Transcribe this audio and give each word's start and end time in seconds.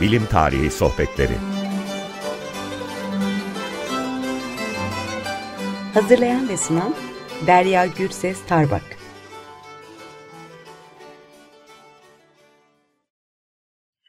Bilim 0.00 0.26
Tarihi 0.26 0.70
Sohbetleri 0.70 1.36
Hazırlayan 5.94 6.48
ve 6.48 6.56
sunan 6.56 6.94
Derya 7.46 7.86
Gürses 7.86 8.38
Tarbak 8.46 8.82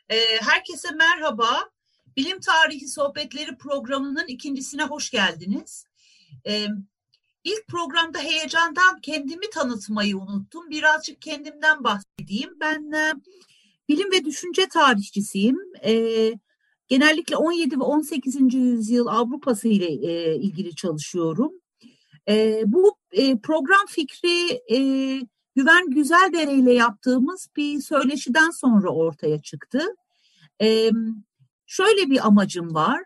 Ee, 0.09 0.41
Herkese 0.41 0.91
merhaba. 0.91 1.69
Bilim 2.17 2.39
Tarihi 2.39 2.87
Sohbetleri 2.87 3.57
programının 3.57 4.27
ikincisine 4.27 4.83
hoş 4.83 5.09
geldiniz. 5.09 5.85
Ee, 6.47 6.67
İlk 7.43 7.67
programda 7.67 8.19
heyecandan 8.19 9.01
kendimi 9.01 9.49
tanıtmayı 9.49 10.17
unuttum. 10.17 10.69
Birazcık 10.69 11.21
kendimden 11.21 11.83
bahsedeyim. 11.83 12.59
Ben 12.59 12.91
e, 12.91 13.13
bilim 13.91 14.11
ve 14.11 14.25
düşünce 14.25 14.67
tarihçisiyim. 14.67 15.57
E, 15.85 15.93
genellikle 16.87 17.37
17 17.37 17.79
ve 17.79 17.83
18. 17.83 18.53
yüzyıl 18.53 19.07
Avrupası 19.07 19.67
ile 19.67 20.11
e, 20.11 20.35
ilgili 20.35 20.75
çalışıyorum. 20.75 21.51
E, 22.29 22.63
bu 22.65 22.95
e, 23.11 23.37
program 23.37 23.85
fikri 23.89 24.61
e, 24.71 24.77
Güven 25.55 25.89
Güzeldere 25.89 26.53
ile 26.53 26.73
yaptığımız 26.73 27.47
bir 27.55 27.81
söyleşiden 27.81 28.49
sonra 28.49 28.89
ortaya 28.89 29.41
çıktı. 29.41 29.85
E, 30.61 30.89
şöyle 31.65 32.09
bir 32.09 32.27
amacım 32.27 32.73
var. 32.73 33.03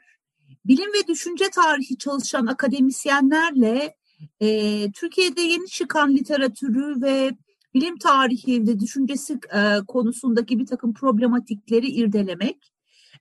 Bilim 0.65 0.93
ve 0.93 1.07
düşünce 1.07 1.49
tarihi 1.49 1.97
çalışan 1.97 2.45
akademisyenlerle 2.45 3.95
e, 4.39 4.91
Türkiye'de 4.91 5.41
yeni 5.41 5.67
çıkan 5.67 6.13
literatürü 6.13 7.01
ve 7.01 7.31
bilim 7.75 7.97
tarihi 7.97 8.67
ve 8.67 8.79
düşüncesi 8.79 9.39
e, 9.53 9.79
konusundaki 9.87 10.59
bir 10.59 10.65
takım 10.65 10.93
problematikleri 10.93 11.87
irdelemek. 11.87 12.73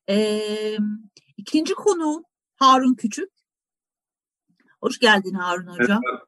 E, 0.09 0.41
ikinci 1.37 1.75
konu 1.75 2.25
Harun 2.57 2.95
Küçük. 2.95 3.31
Hoş 4.81 4.99
geldin 4.99 5.35
Harun 5.35 5.67
Hocam. 5.67 6.01
Merhaba. 6.05 6.25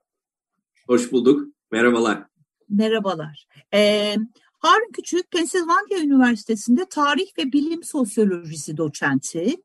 Hoş 0.86 1.12
bulduk. 1.12 1.48
Merhabalar. 1.70 2.27
Merhabalar. 2.69 3.47
E, 3.74 4.14
Harun 4.58 4.92
Küçük, 4.92 5.30
Pennsylvania 5.30 5.98
Üniversitesi'nde 6.00 6.86
tarih 6.88 7.38
ve 7.38 7.52
bilim 7.52 7.82
sosyolojisi 7.82 8.77
doçenti. 8.77 9.56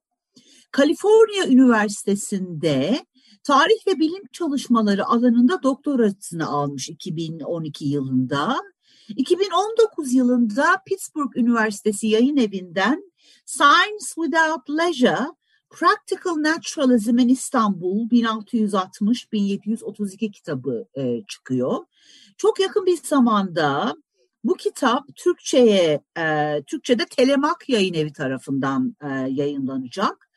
Kaliforniya 0.72 1.48
Üniversitesi'nde 1.48 3.06
tarih 3.44 3.88
ve 3.88 4.00
bilim 4.00 4.24
çalışmaları 4.32 5.06
alanında 5.06 5.64
doktorasını 5.64 6.48
almış 6.48 6.90
2012 6.90 7.86
yılında. 7.86 8.58
2019 9.08 10.14
yılında 10.14 10.82
Pittsburgh 10.86 11.38
Üniversitesi 11.38 12.08
yayın 12.08 12.38
evinden 12.38 13.12
Science 13.46 14.06
Without 14.16 14.70
Leisure 14.70 15.28
Practical 15.70 16.44
Naturalism 16.44 17.18
in 17.18 17.30
Istanbul 17.30 18.10
1660-1732 18.10 20.32
kitabı 20.32 20.86
e, 20.98 21.22
çıkıyor. 21.28 21.86
Çok 22.38 22.60
yakın 22.60 22.86
bir 22.86 22.98
zamanda 22.98 23.96
bu 24.44 24.54
kitap 24.54 25.16
Türkçe'ye, 25.16 26.02
e, 26.18 26.58
Türkçe'de 26.68 27.06
Telemak 27.06 27.70
Yayın 27.70 27.94
Evi 27.94 28.14
tarafından 28.14 28.96
e, 29.02 29.08
yayınlanacak 29.30 30.31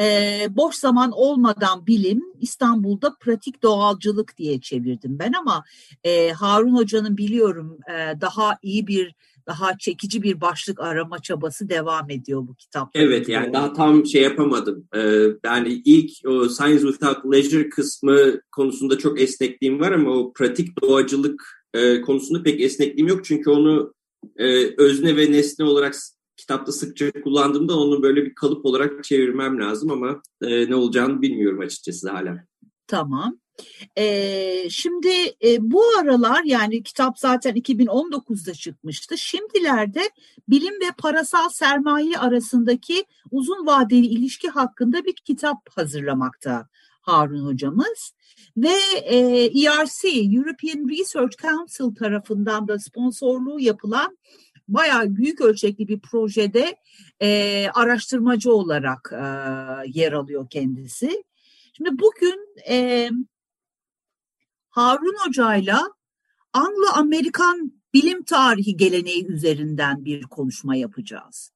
e, 0.00 0.46
boş 0.50 0.74
zaman 0.74 1.12
olmadan 1.12 1.86
bilim 1.86 2.22
İstanbul'da 2.40 3.16
pratik 3.20 3.62
doğalcılık 3.62 4.36
diye 4.36 4.60
çevirdim 4.60 5.18
ben 5.18 5.32
ama 5.32 5.64
e, 6.04 6.30
Harun 6.30 6.74
Hoca'nın 6.76 7.16
biliyorum 7.16 7.78
e, 7.90 8.20
daha 8.20 8.58
iyi 8.62 8.86
bir 8.86 9.14
daha 9.48 9.78
çekici 9.78 10.22
bir 10.22 10.40
başlık 10.40 10.80
arama 10.80 11.18
çabası 11.18 11.68
devam 11.68 12.10
ediyor 12.10 12.46
bu 12.48 12.54
kitapta. 12.54 13.00
Evet 13.00 13.28
yani 13.28 13.52
daha 13.52 13.72
tam 13.72 14.06
şey 14.06 14.22
yapamadım. 14.22 14.88
Ee, 14.96 15.22
yani 15.44 15.82
ilk 15.84 16.10
o 16.26 16.48
Science 16.48 16.80
Without 16.80 17.34
Leisure 17.34 17.68
kısmı 17.68 18.40
konusunda 18.52 18.98
çok 18.98 19.20
esnekliğim 19.20 19.80
var 19.80 19.92
ama 19.92 20.10
o 20.10 20.32
pratik 20.32 20.82
doğacılık 20.82 21.42
e, 21.74 22.00
konusunda 22.00 22.42
pek 22.42 22.60
esnekliğim 22.60 23.08
yok. 23.08 23.24
Çünkü 23.24 23.50
onu 23.50 23.94
e, 24.36 24.74
özne 24.82 25.16
ve 25.16 25.32
nesne 25.32 25.64
olarak 25.64 25.94
kitapta 26.38 26.72
sıkça 26.72 27.12
kullandığımda 27.24 27.78
onu 27.78 28.02
böyle 28.02 28.24
bir 28.24 28.34
kalıp 28.34 28.66
olarak 28.66 29.04
çevirmem 29.04 29.60
lazım 29.60 29.90
ama 29.90 30.22
e, 30.42 30.70
ne 30.70 30.74
olacağını 30.74 31.22
bilmiyorum 31.22 31.60
açıkçası 31.60 32.10
hala. 32.10 32.44
Tamam. 32.86 33.38
Ee, 33.98 34.70
şimdi 34.70 35.08
e, 35.44 35.70
bu 35.70 35.82
aralar 36.00 36.44
yani 36.44 36.82
kitap 36.82 37.18
zaten 37.18 37.54
2019'da 37.56 38.54
çıkmıştı. 38.54 39.18
Şimdilerde 39.18 40.10
bilim 40.48 40.74
ve 40.74 40.90
parasal 40.98 41.48
sermaye 41.48 42.18
arasındaki 42.18 43.04
uzun 43.30 43.66
vadeli 43.66 44.06
ilişki 44.06 44.48
hakkında 44.48 45.04
bir 45.04 45.14
kitap 45.14 45.58
hazırlamakta 45.70 46.68
Harun 47.00 47.46
hocamız. 47.46 48.12
Ve 48.56 48.74
e, 49.04 49.16
ERC, 49.44 50.08
European 50.08 50.88
Research 50.88 51.36
Council 51.36 51.94
tarafından 51.94 52.68
da 52.68 52.78
sponsorluğu 52.78 53.60
yapılan 53.60 54.18
bayağı 54.68 55.16
büyük 55.16 55.40
ölçekli 55.40 55.88
bir 55.88 56.00
projede 56.00 56.76
e, 57.22 57.68
araştırmacı 57.74 58.52
olarak 58.52 59.12
e, 59.12 59.24
yer 60.00 60.12
alıyor 60.12 60.50
kendisi. 60.50 61.24
Şimdi 61.76 61.90
bugün 61.98 62.56
e, 62.68 63.08
Harun 64.70 65.16
Hoca'yla 65.26 65.92
Anglo-Amerikan 66.52 67.72
bilim 67.94 68.22
tarihi 68.22 68.76
geleneği 68.76 69.26
üzerinden 69.26 70.04
bir 70.04 70.22
konuşma 70.22 70.76
yapacağız. 70.76 71.52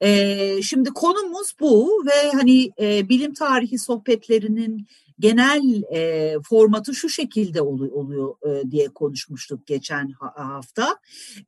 E, 0.00 0.62
şimdi 0.62 0.90
konumuz 0.90 1.54
bu 1.60 2.04
ve 2.06 2.32
hani 2.32 2.70
e, 2.80 3.08
bilim 3.08 3.34
tarihi 3.34 3.78
sohbetlerinin 3.78 4.86
genel 5.18 5.82
e, 5.92 6.34
formatı 6.48 6.94
şu 6.94 7.08
şekilde 7.08 7.62
oluyor, 7.62 7.92
oluyor 7.92 8.34
e, 8.46 8.70
diye 8.70 8.88
konuşmuştuk 8.88 9.66
geçen 9.66 10.10
hafta. 10.36 10.96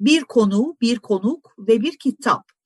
Bir 0.01 0.25
konu, 0.25 0.77
bir 0.81 0.99
konuk 0.99 1.55
ve 1.59 1.81
bir 1.81 1.99
kitap. 1.99 2.57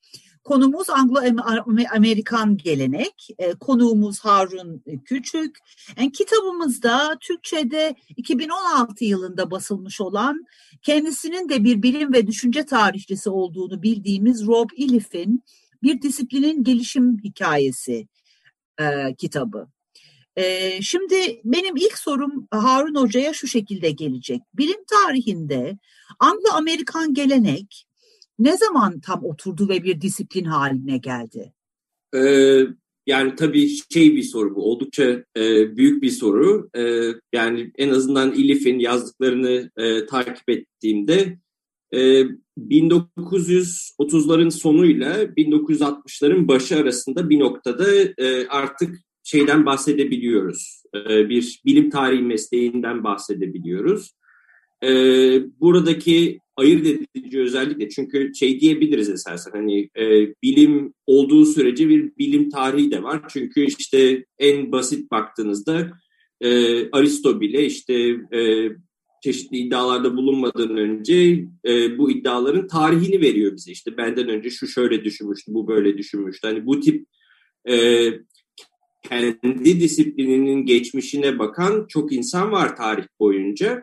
Konumuz 0.45 0.91
Anglo-Amerikan 0.91 2.57
gelenek, 2.57 3.29
e, 3.39 3.53
konuğumuz 3.53 4.21
Harun 4.21 4.85
Küçük. 5.05 5.59
Yani 5.99 6.13
kitabımızda 6.13 7.17
Türkçe'de 7.21 7.95
2016 8.17 9.05
yılında 9.05 9.51
basılmış 9.51 10.01
olan 10.01 10.45
kendisinin 10.83 11.49
de 11.49 11.65
bir 11.65 11.83
bilim 11.83 12.13
ve 12.13 12.27
düşünce 12.27 12.67
tarihçisi 12.67 13.31
olduğunu 13.31 13.83
bildiğimiz 13.83 14.47
Rob 14.47 14.69
Ilif'in 14.77 15.45
Bir 15.83 16.03
Disiplinin 16.03 16.65
Gelişim 16.65 17.19
Hikayesi 17.25 18.09
e, 18.81 19.15
kitabı. 19.19 19.69
Şimdi 20.81 21.41
benim 21.45 21.77
ilk 21.77 21.99
sorum 21.99 22.49
Harun 22.51 22.95
Hoca'ya 22.95 23.33
şu 23.33 23.47
şekilde 23.47 23.91
gelecek. 23.91 24.41
Bilim 24.55 24.85
tarihinde 24.91 25.79
Anglo-Amerikan 26.19 27.15
gelenek 27.15 27.87
ne 28.39 28.57
zaman 28.57 29.01
tam 29.01 29.25
oturdu 29.25 29.69
ve 29.69 29.85
bir 29.85 30.01
disiplin 30.01 30.45
haline 30.45 30.99
geldi? 30.99 31.53
Yani 33.07 33.35
tabii 33.37 33.69
şey 33.93 34.17
bir 34.17 34.23
soru 34.23 34.55
bu. 34.55 34.71
Oldukça 34.71 35.25
büyük 35.77 36.03
bir 36.03 36.11
soru. 36.11 36.71
Yani 37.33 37.73
en 37.79 37.89
azından 37.89 38.33
İlif'in 38.33 38.79
yazdıklarını 38.79 39.71
takip 40.07 40.49
ettiğimde 40.49 41.39
e, 41.93 42.25
1930'ların 42.59 44.51
sonuyla 44.51 45.23
1960'ların 45.23 46.49
başı 46.49 46.77
arasında 46.77 47.31
bir 47.31 47.39
noktada 47.39 47.87
artık 48.49 48.99
şeyden 49.31 49.67
bahsedebiliyoruz. 49.67 50.83
E, 50.95 51.29
bir 51.29 51.61
bilim 51.67 51.91
tarihi 51.91 52.23
mesleğinden 52.23 53.05
bahsedebiliyoruz. 53.05 54.13
E, 54.85 54.91
buradaki 55.61 56.39
ayırt 56.57 56.87
edici 57.15 57.41
özellikle 57.41 57.89
çünkü 57.89 58.35
şey 58.35 58.61
diyebiliriz 58.61 59.09
esasen 59.09 59.51
hani 59.51 59.91
e, 59.99 60.35
bilim 60.43 60.95
olduğu 61.07 61.47
sürece 61.47 61.89
bir 61.89 62.13
bilim 62.19 62.51
tarihi 62.51 62.91
de 62.91 63.03
var. 63.03 63.23
Çünkü 63.29 63.67
işte 63.79 64.25
en 64.39 64.73
basit 64.73 65.11
baktığınızda 65.11 65.91
e, 66.41 66.51
Aristo 66.91 67.41
bile 67.41 67.67
işte 67.67 67.95
e, 68.33 68.69
çeşitli 69.23 69.57
iddialarda 69.57 70.17
bulunmadan 70.17 70.77
önce 70.77 71.45
e, 71.67 71.99
bu 71.99 72.11
iddiaların 72.11 72.67
tarihini 72.67 73.21
veriyor 73.21 73.53
bize. 73.57 73.73
İşte 73.73 73.97
benden 73.97 74.29
önce 74.29 74.51
şu 74.51 74.67
şöyle 74.67 75.05
düşünmüştü, 75.05 75.55
bu 75.55 75.69
böyle 75.69 75.99
düşünmüştü. 75.99 76.49
Hani 76.49 76.67
bu 76.67 76.81
tip 76.81 77.07
e, 77.69 77.75
kendi 79.03 79.81
disiplininin 79.81 80.67
geçmişine 80.67 81.39
bakan 81.39 81.87
çok 81.89 82.13
insan 82.13 82.53
var 82.53 82.77
tarih 82.77 83.05
boyunca. 83.21 83.83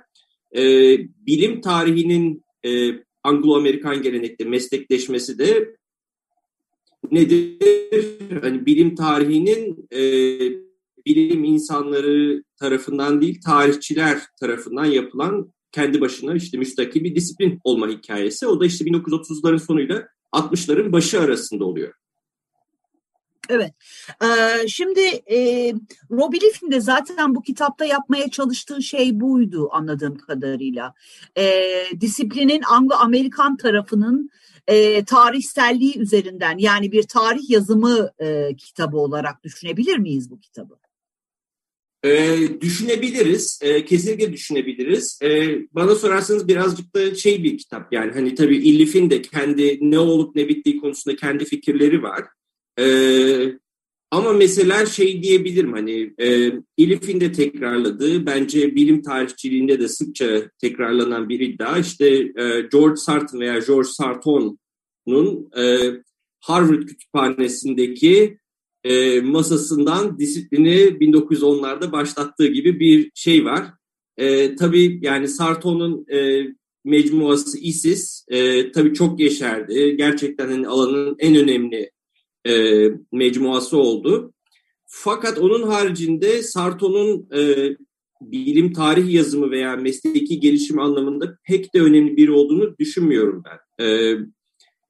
E, 0.55 0.61
bilim 0.99 1.61
tarihinin 1.61 2.43
e, 2.65 2.91
Anglo-Amerikan 3.23 4.01
gelenekte 4.01 4.45
meslekleşmesi 4.45 5.39
de 5.39 5.75
nedir? 7.11 7.57
Hani 8.41 8.65
bilim 8.65 8.95
tarihinin 8.95 9.87
e, 9.93 10.01
bilim 11.05 11.43
insanları 11.43 12.43
tarafından 12.59 13.21
değil, 13.21 13.41
tarihçiler 13.45 14.21
tarafından 14.39 14.85
yapılan 14.85 15.53
kendi 15.71 16.01
başına 16.01 16.35
işte 16.35 16.57
müstakil 16.57 17.03
bir 17.03 17.15
disiplin 17.15 17.59
olma 17.63 17.87
hikayesi. 17.87 18.47
O 18.47 18.59
da 18.59 18.65
işte 18.65 18.85
1930'ların 18.85 19.59
sonuyla 19.59 20.07
60'ların 20.33 20.91
başı 20.91 21.21
arasında 21.21 21.65
oluyor. 21.65 21.93
Evet. 23.49 23.73
Ee, 24.23 24.67
şimdi 24.67 25.01
e, 25.31 25.73
Robbie 26.11 26.41
Liff'in 26.41 26.71
de 26.71 26.81
zaten 26.81 27.35
bu 27.35 27.41
kitapta 27.41 27.85
yapmaya 27.85 28.29
çalıştığı 28.29 28.83
şey 28.83 29.19
buydu 29.19 29.69
anladığım 29.71 30.17
kadarıyla. 30.17 30.93
E, 31.37 31.63
disiplinin 32.01 32.61
Anglo-Amerikan 32.61 33.57
tarafının 33.57 34.29
e, 34.67 35.05
tarihselliği 35.05 35.97
üzerinden 35.97 36.57
yani 36.57 36.91
bir 36.91 37.03
tarih 37.03 37.49
yazımı 37.49 38.11
e, 38.19 38.55
kitabı 38.55 38.97
olarak 38.97 39.43
düşünebilir 39.43 39.97
miyiz 39.97 40.31
bu 40.31 40.39
kitabı? 40.39 40.77
E, 42.03 42.37
düşünebiliriz, 42.61 43.59
e, 43.63 43.85
kesinlikle 43.85 44.33
düşünebiliriz. 44.33 45.19
E, 45.23 45.59
bana 45.71 45.95
sorarsanız 45.95 46.47
birazcık 46.47 46.95
da 46.95 47.15
şey 47.15 47.43
bir 47.43 47.57
kitap 47.57 47.93
yani 47.93 48.11
hani 48.11 48.35
tabii 48.35 48.57
İllif'in 48.57 49.09
de 49.09 49.21
kendi 49.21 49.77
ne 49.81 49.99
olup 49.99 50.35
ne 50.35 50.47
bittiği 50.47 50.77
konusunda 50.77 51.15
kendi 51.15 51.45
fikirleri 51.45 52.03
var. 52.03 52.23
Ee, 52.79 53.57
ama 54.11 54.33
mesela 54.33 54.85
şey 54.85 55.23
diyebilirim 55.23 55.73
hani 55.73 56.13
e, 56.19 56.51
Elif'in 56.77 57.19
de 57.21 57.31
tekrarladığı 57.31 58.25
bence 58.25 58.75
bilim 58.75 59.01
tarihçiliğinde 59.01 59.79
de 59.79 59.87
sıkça 59.87 60.51
tekrarlanan 60.61 61.29
bir 61.29 61.39
iddia 61.39 61.77
işte 61.77 62.07
e, 62.09 62.61
George 62.71 62.95
Sarton 62.95 63.39
veya 63.39 63.59
George 63.59 63.89
Sarton'un 63.89 65.49
e, 65.57 65.91
Harvard 66.39 66.83
kütüphanesindeki 66.83 68.37
e, 68.83 69.21
masasından 69.21 70.19
disiplini 70.19 70.75
1910'larda 70.75 71.91
başlattığı 71.91 72.47
gibi 72.47 72.79
bir 72.79 73.11
şey 73.15 73.45
var. 73.45 73.65
E, 74.17 74.55
tabii 74.55 74.99
yani 75.01 75.27
Sarton'un 75.27 76.05
e, 76.11 76.47
mecmuası 76.85 77.57
ISIS 77.59 78.25
e, 78.27 78.71
tabii 78.71 78.93
çok 78.93 79.19
yeşerdi. 79.19 79.95
Gerçekten 79.97 80.47
hani 80.49 80.67
alanın 80.67 81.15
en 81.19 81.35
önemli 81.35 81.91
e, 82.47 82.91
mecmuası 83.11 83.77
oldu. 83.77 84.33
Fakat 84.85 85.39
onun 85.39 85.63
haricinde 85.63 86.43
Sarto'nun 86.43 87.27
e, 87.37 87.69
bilim 88.21 88.73
tarih 88.73 89.13
yazımı 89.13 89.51
veya 89.51 89.75
mesleki 89.75 90.39
gelişim 90.39 90.79
anlamında 90.79 91.37
pek 91.43 91.73
de 91.75 91.81
önemli 91.81 92.17
biri 92.17 92.31
olduğunu 92.31 92.77
düşünmüyorum 92.77 93.43
ben. 93.45 93.85
E, 93.85 94.17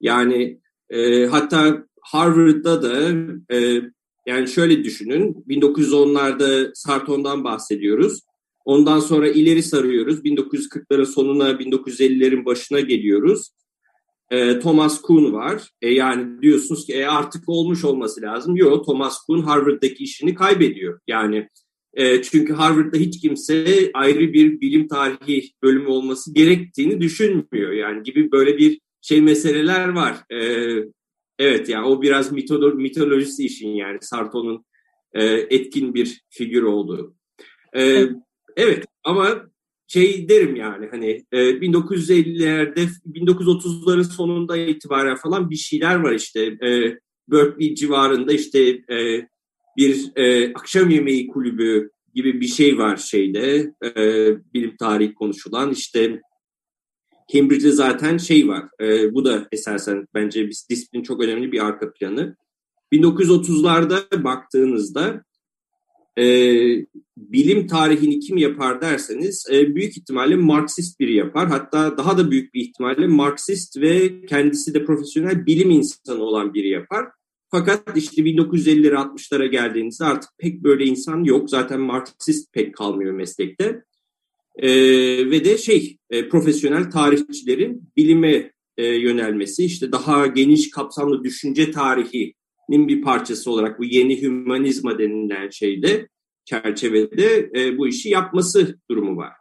yani 0.01 0.59
e, 0.89 1.25
hatta 1.25 1.87
Harvard'da 2.01 2.83
da 2.83 3.11
e, 3.55 3.81
yani 4.27 4.47
şöyle 4.47 4.83
düşünün 4.83 5.45
1910'larda 5.47 6.71
Sarton'dan 6.73 7.43
bahsediyoruz. 7.43 8.21
Ondan 8.65 8.99
sonra 8.99 9.29
ileri 9.29 9.63
sarıyoruz. 9.63 10.19
1940'ların 10.19 11.05
sonuna 11.05 11.51
1950'lerin 11.51 12.45
başına 12.45 12.79
geliyoruz 12.79 13.49
e, 14.31 14.59
Thomas 14.59 15.01
Kuhn 15.01 15.33
var. 15.33 15.69
E, 15.81 15.93
yani 15.93 16.41
diyorsunuz 16.41 16.85
ki 16.85 16.93
e, 16.93 17.05
artık 17.05 17.49
olmuş 17.49 17.85
olması 17.85 18.21
lazım. 18.21 18.55
Yok 18.55 18.85
Thomas 18.85 19.25
Kuhn 19.25 19.41
Harvard'daki 19.41 20.03
işini 20.03 20.35
kaybediyor. 20.35 20.99
Yani 21.07 21.49
e, 21.93 22.21
çünkü 22.21 22.53
Harvard'da 22.53 22.97
hiç 22.97 23.21
kimse 23.21 23.91
ayrı 23.93 24.33
bir 24.33 24.61
bilim 24.61 24.87
tarihi 24.87 25.51
bölümü 25.63 25.87
olması 25.87 26.33
gerektiğini 26.33 27.01
düşünmüyor. 27.01 27.71
Yani 27.71 28.03
gibi 28.03 28.31
böyle 28.31 28.57
bir 28.57 28.79
şey 29.01 29.21
meseleler 29.21 29.89
var. 29.89 30.15
E, 30.31 30.39
evet 31.39 31.69
yani 31.69 31.87
o 31.87 32.01
biraz 32.01 32.31
mitolo 32.31 32.75
mitolojisi 32.75 33.45
işin 33.45 33.69
yani 33.69 33.97
Sarto'nun 34.01 34.65
e, 35.13 35.23
etkin 35.25 35.93
bir 35.93 36.21
figür 36.29 36.63
olduğu. 36.63 37.15
E, 37.77 38.03
evet 38.57 38.85
ama 39.03 39.49
şey 39.87 40.29
derim 40.29 40.55
yani 40.55 40.87
hani 40.91 41.25
e, 41.31 41.37
1950'lerde 41.37 42.87
1930'ların 43.13 44.03
sonunda 44.03 44.57
itibaren 44.57 45.15
falan 45.15 45.49
bir 45.49 45.55
şeyler 45.55 45.95
var 45.95 46.13
işte. 46.13 46.41
E, 46.41 46.99
Berkeley 47.27 47.75
civarında 47.75 48.33
işte 48.33 48.59
e, 48.69 49.27
bir 49.77 50.11
e, 50.15 50.53
akşam 50.53 50.89
yemeği 50.89 51.27
kulübü 51.27 51.91
gibi 52.13 52.41
bir 52.41 52.47
şey 52.47 52.77
var 52.77 52.97
şeyde. 52.97 53.73
E, 53.83 53.93
bilim 54.53 54.77
tarihi 54.77 55.13
konuşulan 55.13 55.71
işte 55.71 56.21
Cambridge'de 57.33 57.71
zaten 57.71 58.17
şey 58.17 58.47
var. 58.47 58.65
E, 58.81 59.13
bu 59.13 59.25
da 59.25 59.47
esasen 59.51 60.07
bence 60.13 60.49
disiplin 60.69 61.03
çok 61.03 61.23
önemli 61.23 61.51
bir 61.51 61.65
arka 61.65 61.93
planı. 61.93 62.35
1930'larda 62.93 64.23
baktığınızda 64.23 65.23
e, 66.17 66.25
bilim 67.17 67.67
tarihini 67.67 68.19
kim 68.19 68.37
yapar 68.37 68.81
derseniz 68.81 69.45
e, 69.51 69.75
büyük 69.75 69.97
ihtimalle 69.97 70.35
Marksist 70.35 70.99
biri 70.99 71.15
yapar. 71.15 71.47
Hatta 71.47 71.97
daha 71.97 72.17
da 72.17 72.31
büyük 72.31 72.53
bir 72.53 72.61
ihtimalle 72.61 73.07
Marksist 73.07 73.77
ve 73.81 74.21
kendisi 74.25 74.73
de 74.73 74.85
profesyonel 74.85 75.45
bilim 75.45 75.71
insanı 75.71 76.23
olan 76.23 76.53
biri 76.53 76.69
yapar. 76.69 77.05
Fakat 77.51 77.97
işte 77.97 78.21
1950'lere 78.21 78.95
60'lara 78.95 79.45
geldiğinizde 79.45 80.05
artık 80.05 80.29
pek 80.37 80.63
böyle 80.63 80.85
insan 80.85 81.23
yok. 81.23 81.49
Zaten 81.49 81.81
Marksist 81.81 82.53
pek 82.53 82.75
kalmıyor 82.75 83.13
meslekte. 83.13 83.83
E, 84.55 84.69
ve 85.31 85.45
de 85.45 85.57
şey 85.57 85.97
e, 86.09 86.29
profesyonel 86.29 86.91
tarihçilerin 86.91 87.91
bilime 87.97 88.51
e, 88.77 88.85
yönelmesi 88.85 89.65
işte 89.65 89.91
daha 89.91 90.27
geniş 90.27 90.69
kapsamlı 90.71 91.23
düşünce 91.23 91.71
tarihi 91.71 92.33
bir 92.69 93.01
parçası 93.01 93.51
olarak 93.51 93.79
bu 93.79 93.83
yeni 93.83 94.21
hümanizma 94.21 94.99
denilen 94.99 95.49
şeyde 95.49 96.07
çerçevede 96.45 97.51
e, 97.55 97.77
bu 97.77 97.87
işi 97.87 98.09
yapması 98.09 98.79
durumu 98.89 99.17
var. 99.17 99.33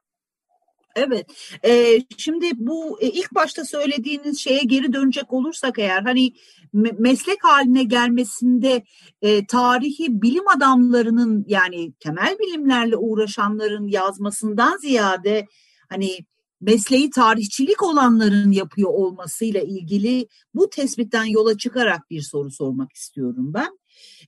Evet. 0.97 1.27
E, 1.65 2.01
şimdi 2.17 2.51
bu 2.55 2.99
e, 3.01 3.07
ilk 3.07 3.35
başta 3.35 3.65
söylediğiniz 3.65 4.39
şeye 4.39 4.63
geri 4.63 4.93
dönecek 4.93 5.33
olursak 5.33 5.79
eğer 5.79 6.03
hani 6.03 6.33
me 6.73 6.91
meslek 6.99 7.45
haline 7.45 7.85
gelmesinde 7.85 8.83
e, 9.23 9.47
tarihi 9.47 10.23
bilim 10.23 10.49
adamlarının 10.49 11.45
yani 11.49 11.93
temel 11.93 12.37
bilimlerle 12.39 12.97
uğraşanların 12.97 13.89
yazmasından 13.89 14.77
ziyade 14.77 15.47
hani 15.89 16.19
mesleği 16.61 17.11
tarihçilik 17.11 17.83
olanların 17.83 18.53
yapıyor 18.53 18.91
olmasıyla 18.91 19.61
ilgili 19.61 20.29
bu 20.55 20.71
tespitten 20.71 21.25
yola 21.25 21.59
çıkarak 21.59 22.11
bir 22.11 22.23
soru 22.23 22.51
sormak 22.51 22.93
istiyorum 22.93 23.55
ben. 23.55 23.79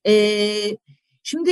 Ee, 0.06 0.76
şimdi 1.22 1.50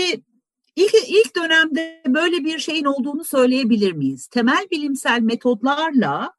ilk, 0.77 0.95
ilk 1.09 1.37
dönemde 1.37 2.03
böyle 2.07 2.45
bir 2.45 2.59
şeyin 2.59 2.85
olduğunu 2.85 3.25
söyleyebilir 3.25 3.93
miyiz? 3.93 4.27
Temel 4.27 4.67
bilimsel 4.71 5.21
metodlarla 5.21 6.33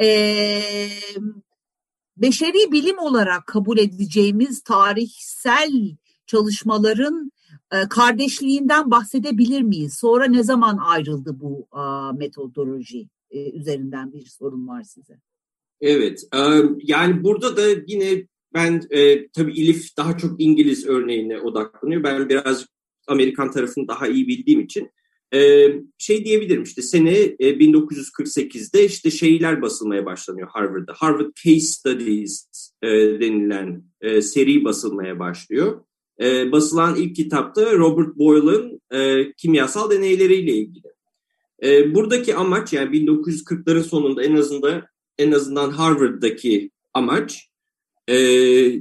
e, 0.00 0.08
beşeri 2.16 2.72
bilim 2.72 2.98
olarak 2.98 3.46
kabul 3.46 3.78
edeceğimiz 3.78 4.62
tarihsel 4.62 5.96
çalışmaların 6.26 7.32
kardeşliğinden 7.90 8.90
bahsedebilir 8.90 9.62
miyiz? 9.62 9.94
Sonra 9.94 10.24
ne 10.24 10.42
zaman 10.42 10.76
ayrıldı 10.76 11.40
bu 11.40 11.68
metodoloji? 12.18 13.08
E, 13.30 13.50
üzerinden 13.50 14.12
bir 14.12 14.26
sorun 14.26 14.68
var 14.68 14.82
size. 14.82 15.20
Evet, 15.80 16.22
e, 16.34 16.38
yani 16.82 17.24
burada 17.24 17.56
da 17.56 17.62
yine 17.86 18.26
ben 18.54 18.82
e, 18.90 19.28
tabii 19.28 19.60
Elif 19.60 19.96
daha 19.96 20.18
çok 20.18 20.40
İngiliz 20.40 20.86
örneğine 20.86 21.40
odaklanıyor. 21.40 22.02
Ben 22.02 22.28
biraz 22.28 22.66
Amerikan 23.06 23.50
tarafını 23.50 23.88
daha 23.88 24.08
iyi 24.08 24.28
bildiğim 24.28 24.60
için 24.60 24.90
e, 25.34 25.68
şey 25.98 26.24
diyebilirim 26.24 26.62
işte 26.62 26.82
sene 26.82 27.18
e, 27.18 27.50
1948'de 27.50 28.84
işte 28.84 29.10
şeyler 29.10 29.62
basılmaya 29.62 30.06
başlanıyor 30.06 30.48
Harvard'da. 30.48 30.94
Harvard 30.96 31.32
Case 31.44 31.60
Studies 31.60 32.48
e, 32.82 32.88
denilen 33.20 33.82
e, 34.00 34.22
seri 34.22 34.64
basılmaya 34.64 35.18
başlıyor. 35.18 35.84
E, 36.20 36.52
basılan 36.52 36.96
ilk 36.96 37.16
kitapta 37.16 37.72
Robert 37.72 38.16
Boyle'ın 38.16 38.80
e, 38.90 39.32
kimyasal 39.32 39.90
deneyleriyle 39.90 40.52
ilgili. 40.52 40.95
E, 41.62 41.94
buradaki 41.94 42.34
amaç 42.34 42.72
yani 42.72 42.96
1940'ların 42.96 43.82
sonunda 43.82 44.22
en 44.22 44.36
azından 44.36 44.82
en 45.18 45.32
azından 45.32 45.70
Harvard'daki 45.70 46.70
amaç 46.94 47.48
e, 48.08 48.16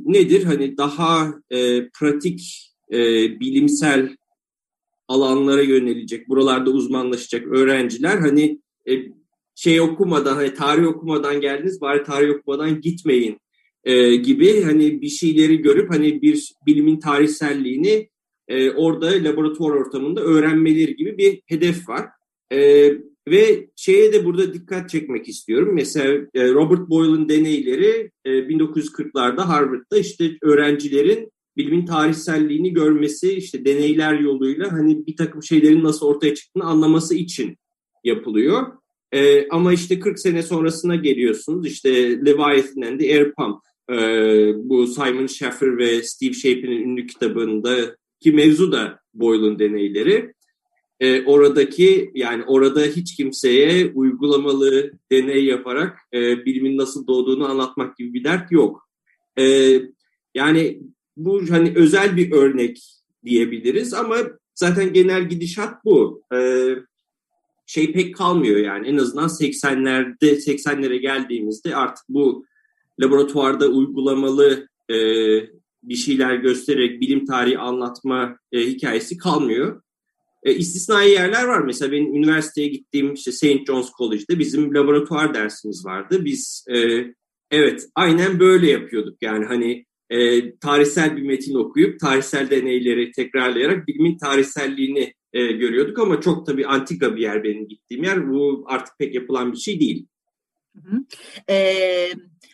nedir? 0.06 0.44
Hani 0.44 0.78
daha 0.78 1.34
e, 1.50 1.90
pratik 1.90 2.72
e, 2.92 3.00
bilimsel 3.40 4.16
alanlara 5.08 5.62
yönelecek, 5.62 6.30
buralarda 6.30 6.72
uzmanlaşacak 6.72 7.48
öğrenciler 7.48 8.18
hani 8.18 8.60
e, 8.90 8.94
şey 9.56 9.82
okumadan, 9.82 10.36
hani 10.36 10.54
tarih 10.54 10.88
okumadan 10.88 11.42
geldiniz 11.42 11.82
bari 11.82 12.04
tarih 12.04 12.36
okumadan 12.36 12.82
gitmeyin 12.82 13.40
e, 13.84 14.16
gibi 14.16 14.64
hani 14.64 15.02
bir 15.02 15.10
şeyleri 15.10 15.58
görüp 15.58 15.92
hani 15.94 16.22
bir 16.22 16.54
bilimin 16.66 17.00
tarihselliğini 17.00 18.10
e, 18.48 18.72
orada 18.72 19.06
laboratuvar 19.08 19.72
ortamında 19.72 20.22
öğrenmeleri 20.22 20.96
gibi 20.96 21.18
bir 21.18 21.42
hedef 21.46 21.90
var. 21.90 22.10
E, 22.52 22.92
ve 23.28 23.68
şeye 23.76 24.14
de 24.14 24.26
burada 24.26 24.54
dikkat 24.54 24.90
çekmek 24.90 25.30
istiyorum. 25.30 25.70
Mesela 25.74 26.28
e, 26.34 26.54
Robert 26.54 26.90
Boyle'ın 26.90 27.30
deneyleri 27.30 28.12
e, 28.26 28.30
1940'larda 28.30 29.42
Harvard'da 29.42 29.98
işte 29.98 30.32
öğrencilerin 30.42 31.32
bilimin 31.58 31.86
tarihselliğini 31.86 32.74
görmesi, 32.74 33.34
işte 33.34 33.66
deneyler 33.66 34.20
yoluyla 34.20 34.72
hani 34.72 35.08
bir 35.08 35.16
takım 35.16 35.44
şeylerin 35.44 35.84
nasıl 35.84 36.06
ortaya 36.08 36.36
çıktığını 36.36 36.64
anlaması 36.64 37.16
için 37.16 37.58
yapılıyor. 38.04 38.68
E, 39.12 39.48
ama 39.50 39.74
işte 39.74 40.00
40 40.00 40.20
sene 40.20 40.44
sonrasına 40.44 40.96
geliyorsunuz. 40.96 41.68
İşte 41.68 41.92
Leviathan 42.26 42.82
and 42.82 43.00
the 43.00 43.18
Air 43.18 43.34
Pump 43.34 43.60
E, 43.92 43.96
bu 44.56 44.88
Simon 44.88 45.28
Schaffer 45.28 45.78
ve 45.78 46.04
Steve 46.04 46.34
Shape'in 46.34 46.72
ünlü 46.72 47.08
kitabında 47.08 47.96
ki 48.20 48.32
mevzu 48.32 48.72
da 48.72 49.00
Boyle'un 49.14 49.60
deneyleri. 49.60 50.34
E, 51.00 51.26
oradaki 51.26 52.12
yani 52.16 52.44
orada 52.44 52.82
hiç 52.82 53.16
kimseye 53.16 53.92
uygulamalı 53.94 54.92
deney 55.12 55.46
yaparak 55.46 55.98
e, 56.14 56.46
bilimin 56.46 56.78
nasıl 56.78 57.08
doğduğunu 57.08 57.50
anlatmak 57.50 57.98
gibi 57.98 58.14
bir 58.14 58.24
dert 58.24 58.52
yok. 58.52 58.90
E, 59.40 59.44
yani 60.36 60.82
bu 61.18 61.42
hani 61.50 61.74
özel 61.76 62.18
bir 62.18 62.32
örnek 62.32 62.82
diyebiliriz 63.26 63.94
ama 63.94 64.18
zaten 64.56 64.94
genel 64.94 65.30
gidişat 65.30 65.86
bu. 65.86 66.24
E, 66.34 66.70
şey 67.66 67.94
pek 67.94 68.16
kalmıyor 68.16 68.58
yani 68.58 68.88
en 68.88 68.98
azından 68.98 69.28
80'lerde 69.28 70.20
80'lere 70.22 70.96
geldiğimizde 70.96 71.76
artık 71.76 72.06
bu 72.10 72.46
laboratuvarda 73.02 73.68
uygulamalı 73.68 74.68
e, 74.90 74.96
bir 75.84 75.96
şeyler 75.96 76.36
göstererek 76.36 77.02
bilim 77.02 77.26
tarihi 77.26 77.58
anlatma 77.58 78.38
e, 78.52 78.60
hikayesi 78.60 79.18
kalmıyor. 79.18 79.82
E, 80.46 80.56
istisnai 80.56 81.12
yerler 81.12 81.44
var. 81.44 81.62
Mesela 81.62 81.92
benim 81.92 82.16
üniversiteye 82.16 82.68
gittiğim 82.68 83.14
işte 83.14 83.32
St. 83.32 83.66
John's 83.68 83.92
College'de 83.98 84.40
bizim 84.40 84.76
laboratuvar 84.76 85.34
dersimiz 85.34 85.86
vardı. 85.86 86.26
Biz 86.26 86.66
e, 86.76 87.06
evet 87.52 87.86
aynen 87.96 88.40
böyle 88.40 88.72
yapıyorduk. 88.72 89.18
Yani 89.22 89.46
hani 89.46 89.86
e, 90.10 90.52
tarihsel 90.58 91.18
bir 91.18 91.22
metin 91.22 91.56
okuyup 91.56 92.00
tarihsel 92.00 92.50
deneyleri 92.50 93.12
tekrarlayarak 93.12 93.88
bilimin 93.88 94.18
tarihselliğini 94.18 95.14
e, 95.34 95.52
görüyorduk 95.52 96.00
ama 96.00 96.22
çok 96.22 96.46
tabii 96.46 96.68
antika 96.68 97.16
bir 97.16 97.22
yer 97.22 97.44
benim 97.44 97.68
gittiğim 97.68 98.04
yer. 98.04 98.30
Bu 98.30 98.66
artık 98.68 98.94
pek 99.00 99.16
yapılan 99.16 99.52
bir 99.52 99.58
şey 99.58 99.80
değil. 99.80 100.08
Ee, 101.50 102.10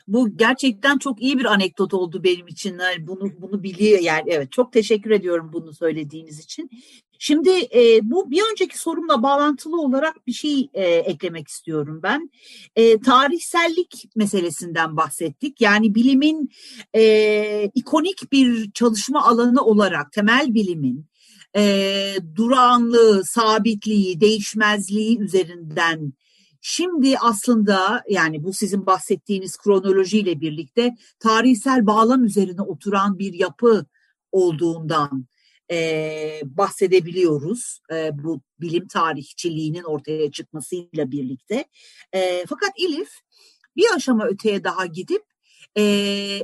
bu 0.08 0.38
gerçekten 0.38 0.98
çok 0.98 1.22
iyi 1.22 1.40
bir 1.40 1.46
anekdot 1.46 1.94
oldu 1.94 2.24
benim 2.24 2.48
için. 2.48 2.80
Yani 2.80 3.08
bunu 3.08 3.42
bunu 3.42 3.63
biliyor 3.63 4.00
yani 4.00 4.24
evet 4.28 4.51
çok 4.51 4.74
teşekkür 4.74 5.12
ediyorum 5.12 5.50
bunu 5.54 5.74
söylediğiniz 5.74 6.40
için. 6.40 6.70
Şimdi 7.24 7.50
e, 7.50 8.00
bu 8.04 8.32
bir 8.32 8.42
önceki 8.51 8.80
sorumla 8.80 9.24
bağlantılı 9.24 9.82
olarak 9.82 10.28
bir 10.28 10.34
şey 10.34 10.70
e, 10.74 10.84
eklemek 10.86 11.48
istiyorum 11.48 12.00
ben. 12.04 12.30
E, 12.75 13.00
tarihsellik 13.00 14.10
meselesinden 14.16 14.98
bahsettik. 14.98 15.62
Yani 15.62 15.96
bilimin 15.96 16.50
e, 16.96 17.72
ikonik 17.75 18.32
bir 18.32 18.72
çalışma 18.72 19.25
alanı 19.25 19.62
olarak 19.66 20.12
temel 20.12 20.54
bilimin 20.54 21.06
e, 21.56 22.16
durağanlığı, 22.36 23.24
sabitliği, 23.25 24.22
değişmezliği 24.22 25.20
üzerinden 25.20 26.13
Şimdi 26.62 27.18
aslında 27.18 28.03
yani 28.10 28.44
bu 28.44 28.53
sizin 28.53 28.86
bahsettiğiniz 28.86 29.58
kronolojiyle 29.58 30.41
birlikte 30.41 30.96
tarihsel 31.20 31.88
bağlam 31.88 32.24
üzerine 32.24 32.62
oturan 32.62 33.20
bir 33.20 33.34
yapı 33.34 33.86
olduğundan 34.32 35.25
e, 35.72 36.41
bahsedebiliyoruz 36.46 37.82
e, 37.94 38.12
bu 38.24 38.41
bilim 38.60 38.88
tarihçiliğinin 38.88 39.84
ortaya 39.84 40.32
çıkmasıyla 40.32 41.12
birlikte. 41.12 41.65
E, 42.13 42.46
fakat 42.50 42.70
Elif 42.77 43.10
bir 43.75 43.96
aşama 43.96 44.25
öteye 44.25 44.63
daha 44.63 44.86
gidip 44.86 45.24
e, 45.77 45.84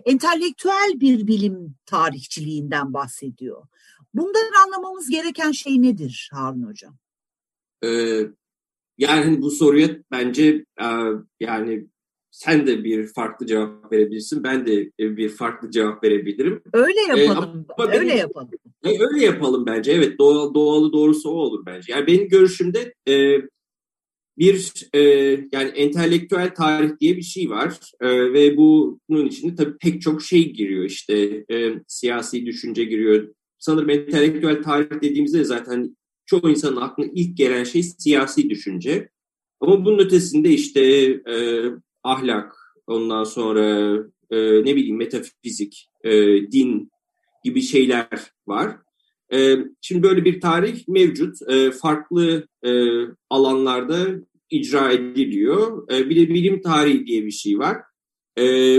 entelektüel 0.05 0.93
bir 0.95 1.27
bilim 1.27 1.75
tarihçiliğinden 1.86 2.93
bahsediyor. 2.93 3.67
Bundan 4.13 4.51
anlamamız 4.65 5.09
gereken 5.09 5.51
şey 5.51 5.81
nedir 5.81 6.29
Harun 6.33 6.63
Hocam? 6.63 6.97
Ee, 7.83 8.21
yani 8.97 9.41
bu 9.41 9.51
soruya 9.51 9.89
bence 10.11 10.65
e, 10.81 10.87
yani 11.39 11.87
sen 12.31 12.67
de 12.67 12.83
bir 12.83 13.07
farklı 13.07 13.45
cevap 13.45 13.91
verebilirsin. 13.91 14.43
Ben 14.43 14.65
de 14.65 14.91
bir 14.99 15.29
farklı 15.29 15.71
cevap 15.71 16.03
verebilirim. 16.03 16.61
Öyle 16.73 16.99
yapalım. 16.99 17.65
Ee, 17.79 17.83
öyle 17.83 18.01
benim, 18.01 18.17
yapalım. 18.17 18.49
E, 18.83 18.89
öyle 19.03 19.25
yapalım 19.25 19.65
bence. 19.65 19.91
Evet 19.91 20.19
doğal, 20.19 20.53
doğalı 20.53 20.93
doğrusu 20.93 21.29
o 21.29 21.33
olur 21.33 21.65
bence. 21.65 21.93
Yani 21.93 22.07
benim 22.07 22.29
görüşümde 22.29 22.93
e, 23.09 23.41
bir 24.37 24.87
e, 24.93 24.99
yani 25.51 25.69
entelektüel 25.69 26.55
tarih 26.55 26.91
diye 26.99 27.17
bir 27.17 27.21
şey 27.21 27.49
var 27.49 27.79
e, 28.01 28.33
ve 28.33 28.57
bunun 28.57 29.25
içinde 29.25 29.55
tabii 29.55 29.77
pek 29.77 30.01
çok 30.01 30.21
şey 30.21 30.53
giriyor 30.53 30.85
işte 30.85 31.45
e, 31.51 31.73
siyasi 31.87 32.45
düşünce 32.45 32.83
giriyor. 32.83 33.27
Sanırım 33.59 33.89
entelektüel 33.89 34.63
tarih 34.63 35.01
dediğimizde 35.01 35.43
zaten 35.43 35.97
çoğu 36.27 36.50
insanın 36.50 36.75
aklına 36.75 37.07
ilk 37.13 37.38
gelen 37.38 37.63
şey 37.63 37.84
siyasi 37.84 38.50
düşünce. 38.50 39.10
Ama 39.60 39.86
bunun 39.86 40.00
ötesinde 40.00 40.50
işte 40.50 40.81
e, 41.29 41.65
ahlak, 42.03 42.55
ondan 42.88 43.24
sonra 43.24 43.96
e, 44.29 44.38
ne 44.38 44.75
bileyim 44.75 44.98
metafizik, 44.98 45.89
e, 46.03 46.12
din 46.51 46.91
gibi 47.43 47.62
şeyler 47.62 48.07
var. 48.48 48.77
E, 49.34 49.57
şimdi 49.81 50.03
böyle 50.03 50.25
bir 50.25 50.41
tarih 50.41 50.88
mevcut. 50.88 51.50
E, 51.50 51.72
farklı 51.72 52.48
e, 52.65 52.72
alanlarda 53.29 54.07
icra 54.50 54.91
ediliyor. 54.91 55.91
E, 55.91 56.10
bir 56.10 56.15
de 56.15 56.34
bilim 56.34 56.62
tarihi 56.62 57.07
diye 57.07 57.25
bir 57.25 57.31
şey 57.31 57.60
var. 57.60 57.77
E, 58.39 58.77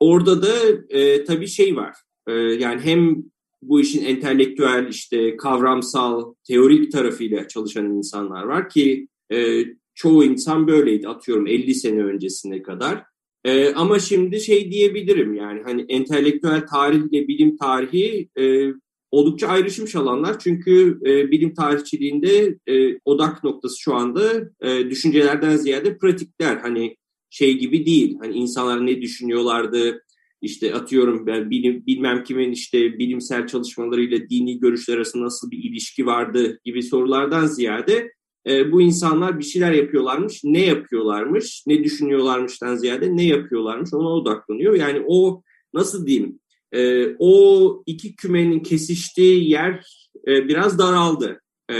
orada 0.00 0.42
da 0.42 0.54
e, 0.88 1.24
tabii 1.24 1.48
şey 1.48 1.76
var. 1.76 1.96
E, 2.26 2.32
yani 2.32 2.80
hem 2.80 3.24
bu 3.62 3.80
işin 3.80 4.04
entelektüel 4.04 4.88
işte 4.90 5.36
kavramsal 5.36 6.34
teorik 6.48 6.92
tarafıyla 6.92 7.48
çalışan 7.48 7.86
insanlar 7.86 8.42
var 8.42 8.68
ki 8.68 9.08
e, 9.32 9.64
çoğu 9.94 10.24
insan 10.24 10.68
böyleydi 10.68 11.08
atıyorum 11.08 11.46
50 11.46 11.74
sene 11.74 12.04
öncesine 12.04 12.62
kadar. 12.62 13.04
E, 13.44 13.74
ama 13.74 13.98
şimdi 13.98 14.40
şey 14.40 14.70
diyebilirim 14.70 15.34
yani 15.34 15.62
hani 15.64 15.84
entelektüel 15.88 16.66
tarihle 16.66 17.28
bilim 17.28 17.56
tarihi 17.56 18.28
e, 18.38 18.72
oldukça 19.10 19.48
ayrışmış 19.48 19.96
alanlar. 19.96 20.38
Çünkü 20.38 21.00
e, 21.06 21.30
bilim 21.30 21.54
tarihçiliğinde 21.54 22.58
e, 22.66 22.98
odak 23.04 23.44
noktası 23.44 23.80
şu 23.80 23.94
anda 23.94 24.50
e, 24.60 24.90
düşüncelerden 24.90 25.56
ziyade 25.56 25.98
pratikler. 25.98 26.56
Hani 26.56 26.96
şey 27.30 27.58
gibi 27.58 27.86
değil. 27.86 28.16
Hani 28.20 28.34
insanlar 28.34 28.86
ne 28.86 29.02
düşünüyorlardı, 29.02 30.04
işte 30.42 30.74
atıyorum 30.74 31.26
ben 31.26 31.50
bilim, 31.50 31.86
bilmem 31.86 32.24
kimin 32.24 32.52
işte 32.52 32.98
bilimsel 32.98 33.46
çalışmalarıyla 33.46 34.18
dini 34.30 34.60
görüşler 34.60 34.96
arasında 34.96 35.24
nasıl 35.24 35.50
bir 35.50 35.64
ilişki 35.64 36.06
vardı 36.06 36.60
gibi 36.64 36.82
sorulardan 36.82 37.46
ziyade 37.46 38.12
e, 38.46 38.72
bu 38.72 38.82
insanlar 38.82 39.38
bir 39.38 39.44
şeyler 39.44 39.72
yapıyorlarmış, 39.72 40.40
ne 40.44 40.66
yapıyorlarmış, 40.66 41.64
ne 41.66 41.84
düşünüyorlarmıştan 41.84 42.76
ziyade 42.76 43.16
ne 43.16 43.24
yapıyorlarmış? 43.24 43.94
Ona 43.94 44.08
odaklanıyor. 44.08 44.74
Yani 44.74 45.04
o 45.06 45.42
nasıl 45.74 46.06
diyeyim 46.06 46.40
e, 46.72 47.06
o 47.18 47.82
iki 47.86 48.16
kümenin 48.16 48.60
kesiştiği 48.60 49.50
yer 49.50 49.86
e, 50.28 50.48
biraz 50.48 50.78
daraldı 50.78 51.40
e, 51.70 51.76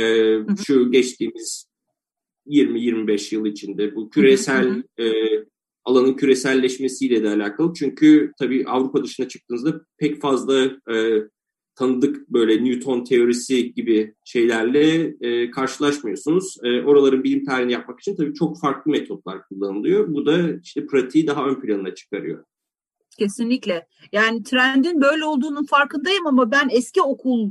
şu 0.67 0.91
geçtiğimiz 0.91 1.69
20-25 2.47 3.35
yıl 3.35 3.47
içinde. 3.47 3.95
Bu 3.95 4.11
küresel 4.11 4.83
e, 5.01 5.13
alanın 5.89 6.15
küreselleşmesiyle 6.15 7.23
de 7.23 7.29
alakalı. 7.29 7.73
Çünkü 7.75 8.33
tabii 8.39 8.65
Avrupa 8.67 9.05
dışına 9.05 9.29
çıktığınızda 9.29 9.81
pek 9.99 10.21
fazla 10.21 10.65
e, 10.65 11.23
tanıdık 11.75 12.29
böyle 12.29 12.65
Newton 12.65 13.05
teorisi 13.05 13.75
gibi 13.75 14.15
şeylerle 14.25 15.15
e, 15.21 15.51
karşılaşmıyorsunuz. 15.51 16.57
E, 16.63 16.83
oraların 16.83 17.25
bilim 17.25 17.45
tarihini 17.45 17.73
yapmak 17.73 18.01
için 18.01 18.17
tabii 18.17 18.35
çok 18.35 18.61
farklı 18.61 18.91
metotlar 18.91 19.49
kullanılıyor. 19.49 20.15
Bu 20.15 20.27
da 20.27 20.53
işte 20.63 20.87
pratiği 20.87 21.27
daha 21.27 21.47
ön 21.47 21.61
plana 21.61 21.95
çıkarıyor. 21.95 22.45
Kesinlikle. 23.19 23.87
Yani 24.13 24.43
trendin 24.43 25.01
böyle 25.01 25.25
olduğunun 25.25 25.65
farkındayım 25.65 26.27
ama 26.27 26.51
ben 26.51 26.69
eski 26.71 27.03
okul 27.03 27.51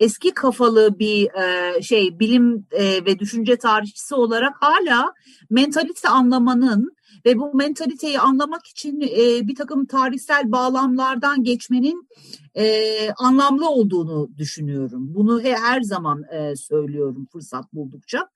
eski 0.00 0.34
kafalı 0.34 0.98
bir 0.98 1.28
e, 1.34 1.82
şey 1.82 2.18
bilim 2.18 2.66
e, 2.70 3.04
ve 3.04 3.18
düşünce 3.18 3.56
tarihçisi 3.56 4.14
olarak 4.14 4.56
hala 4.60 5.14
mentalite 5.50 6.08
anlamanın 6.08 6.96
ve 7.24 7.38
bu 7.38 7.54
mentaliteyi 7.54 8.20
anlamak 8.20 8.66
için 8.66 9.00
e, 9.00 9.48
bir 9.48 9.54
takım 9.54 9.86
tarihsel 9.86 10.52
bağlamlardan 10.52 11.44
geçmenin 11.44 12.08
e, 12.56 13.10
anlamlı 13.10 13.70
olduğunu 13.70 14.28
düşünüyorum. 14.38 15.14
Bunu 15.14 15.42
her 15.42 15.80
zaman 15.80 16.24
e, 16.32 16.56
söylüyorum 16.56 17.26
fırsat 17.32 17.72
buldukça. 17.72 18.28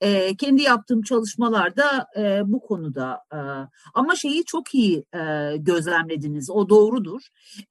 E, 0.00 0.36
kendi 0.36 0.62
yaptığım 0.62 1.02
çalışmalarda 1.02 2.06
e, 2.16 2.40
bu 2.44 2.60
konuda 2.60 3.20
e, 3.32 3.38
ama 3.94 4.16
şeyi 4.16 4.44
çok 4.44 4.74
iyi 4.74 5.04
e, 5.14 5.56
gözlemlediniz. 5.56 6.50
O 6.50 6.68
doğrudur. 6.68 7.20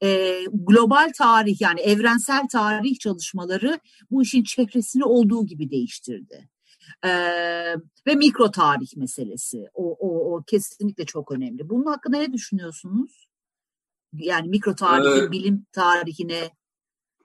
E, 0.04 0.40
global 0.54 1.12
tarih 1.18 1.62
yani 1.62 1.80
evrensel 1.80 2.48
tarih 2.48 3.00
çalışmaları 3.00 3.80
bu 4.12 4.22
işin 4.24 4.44
çehresini 4.44 5.04
olduğu 5.04 5.46
gibi 5.46 5.72
değiştirdi. 5.72 6.53
Ee, 7.06 7.10
ve 8.08 8.16
mikro 8.16 8.52
tarih 8.52 8.98
meselesi. 8.98 9.68
O, 9.74 9.98
o, 10.00 10.36
o 10.36 10.44
kesinlikle 10.44 11.06
çok 11.06 11.32
önemli. 11.32 11.70
Bunun 11.70 11.86
hakkında 11.86 12.18
ne 12.18 12.34
düşünüyorsunuz? 12.34 13.28
Yani 14.14 14.50
mikro 14.50 14.76
tarihin, 14.76 15.28
ee, 15.28 15.32
bilim 15.32 15.66
tarihine. 15.72 16.50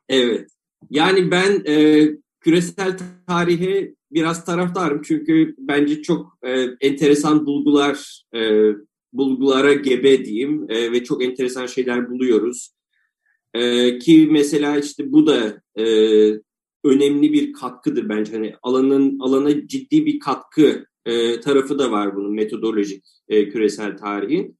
Evet. 0.08 0.50
Yani 0.90 1.30
ben 1.30 1.62
e, 1.66 2.06
küresel 2.40 2.98
tarihe 3.26 3.94
biraz 4.12 4.44
taraftarım 4.44 5.02
çünkü 5.02 5.54
bence 5.58 6.02
çok 6.02 6.38
e, 6.42 6.50
enteresan 6.80 7.46
bulgular 7.46 8.24
e, 8.34 8.72
bulgulara 9.12 9.74
gebe 9.74 10.24
diyeyim 10.24 10.66
e, 10.70 10.92
ve 10.92 11.04
çok 11.04 11.24
enteresan 11.24 11.66
şeyler 11.66 12.10
buluyoruz. 12.10 12.70
E, 13.54 13.98
ki 13.98 14.28
mesela 14.30 14.78
işte 14.78 15.12
bu 15.12 15.26
da 15.26 15.62
e, 15.76 15.84
önemli 16.90 17.32
bir 17.32 17.52
katkıdır 17.52 18.08
bence. 18.08 18.32
Hani 18.32 18.54
alanın 18.62 19.18
alana 19.18 19.66
ciddi 19.66 20.06
bir 20.06 20.20
katkı 20.20 20.86
e, 21.06 21.40
tarafı 21.40 21.78
da 21.78 21.90
var 21.90 22.16
bunun 22.16 22.34
metodolojik 22.34 23.04
e, 23.28 23.48
küresel 23.48 23.96
tarihin. 23.96 24.58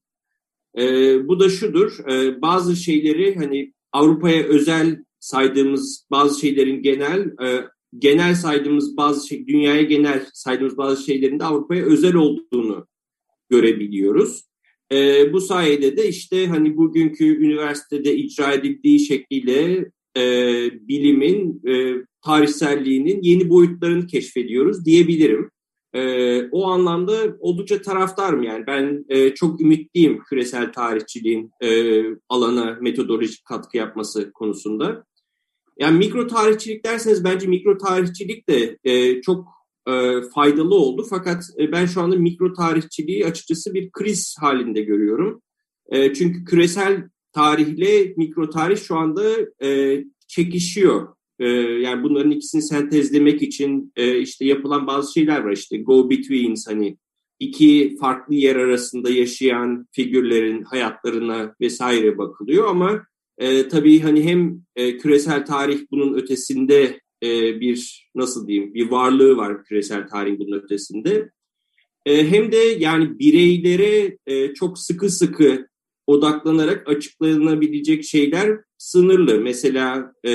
E, 0.77 0.83
bu 1.27 1.39
da 1.39 1.49
şudur, 1.49 2.09
e, 2.09 2.41
bazı 2.41 2.75
şeyleri 2.75 3.35
hani 3.35 3.73
Avrupa'ya 3.91 4.43
özel 4.43 5.03
saydığımız 5.19 6.07
bazı 6.11 6.39
şeylerin 6.39 6.81
genel, 6.81 7.19
e, 7.19 7.65
genel 7.97 8.35
saydığımız 8.35 8.97
bazı 8.97 9.27
şey, 9.27 9.47
dünyaya 9.47 9.81
genel 9.81 10.25
saydığımız 10.33 10.77
bazı 10.77 11.03
şeylerin 11.03 11.39
de 11.39 11.43
Avrupa'ya 11.43 11.85
özel 11.85 12.15
olduğunu 12.15 12.87
görebiliyoruz. 13.49 14.43
E, 14.91 15.33
bu 15.33 15.41
sayede 15.41 15.97
de 15.97 16.07
işte 16.07 16.47
hani 16.47 16.77
bugünkü 16.77 17.25
üniversitede 17.45 18.15
icra 18.15 18.53
edildiği 18.53 18.99
şekliyle 18.99 19.91
e, 20.17 20.23
bilimin 20.87 21.61
e, 21.67 21.95
tarihselliğinin 22.21 23.21
yeni 23.21 23.49
boyutlarını 23.49 24.07
keşfediyoruz 24.07 24.85
diyebilirim. 24.85 25.51
E, 25.93 26.43
o 26.49 26.67
anlamda 26.67 27.13
oldukça 27.39 27.81
taraftarım 27.81 28.43
yani 28.43 28.67
ben 28.67 29.05
e, 29.09 29.33
çok 29.33 29.61
ümitliyim 29.61 30.23
küresel 30.29 30.73
tarihçiliğin 30.73 31.51
e, 31.61 32.01
alana 32.29 32.77
metodolojik 32.81 33.45
katkı 33.45 33.77
yapması 33.77 34.31
konusunda. 34.31 35.03
Yani 35.79 35.97
mikro 35.97 36.27
tarihçilik 36.27 36.85
derseniz 36.85 37.23
bence 37.23 37.47
mikro 37.47 37.77
tarihçilik 37.77 38.49
de 38.49 38.77
e, 38.83 39.21
çok 39.21 39.47
e, 39.87 40.21
faydalı 40.35 40.75
oldu. 40.75 41.05
Fakat 41.09 41.43
e, 41.59 41.71
ben 41.71 41.85
şu 41.85 42.01
anda 42.01 42.15
mikro 42.15 42.53
tarihçiliği 42.53 43.25
açıkçası 43.25 43.73
bir 43.73 43.91
kriz 43.91 44.35
halinde 44.39 44.81
görüyorum. 44.81 45.41
E, 45.89 46.13
çünkü 46.13 46.45
küresel 46.45 47.09
tarihle 47.31 48.13
mikro 48.17 48.49
tarih 48.49 48.77
şu 48.77 48.97
anda 48.97 49.23
e, 49.63 49.99
çekişiyor. 50.27 51.07
E, 51.39 51.47
yani 51.81 52.03
bunların 52.03 52.31
ikisini 52.31 52.61
sentezlemek 52.61 53.41
için 53.41 53.93
e, 53.95 54.19
işte 54.19 54.45
yapılan 54.45 54.87
bazı 54.87 55.13
şeyler 55.13 55.39
var. 55.39 55.51
İşte 55.51 55.77
go 55.77 56.09
betweens 56.09 56.67
hani 56.67 56.97
iki 57.39 57.97
farklı 57.99 58.35
yer 58.35 58.55
arasında 58.55 59.09
yaşayan 59.09 59.87
figürlerin 59.91 60.63
hayatlarına 60.63 61.55
vesaire 61.61 62.17
bakılıyor 62.17 62.67
ama 62.67 63.03
e, 63.37 63.67
tabii 63.67 63.99
hani 63.99 64.23
hem 64.23 64.61
e, 64.75 64.97
küresel 64.97 65.45
tarih 65.45 65.79
bunun 65.91 66.13
ötesinde 66.13 66.99
e, 67.23 67.59
bir 67.59 68.09
nasıl 68.15 68.47
diyeyim 68.47 68.73
bir 68.73 68.91
varlığı 68.91 69.37
var 69.37 69.63
küresel 69.63 70.07
tarihin 70.07 70.39
bunun 70.39 70.57
ötesinde. 70.57 71.31
E, 72.05 72.31
hem 72.31 72.51
de 72.51 72.57
yani 72.57 73.19
bireylere 73.19 74.17
e, 74.27 74.53
çok 74.53 74.79
sıkı 74.79 75.09
sıkı 75.09 75.67
odaklanarak 76.07 76.89
açıklanabilecek 76.89 78.03
şeyler 78.03 78.59
sınırlı. 78.77 79.41
Mesela 79.41 80.13
e, 80.25 80.31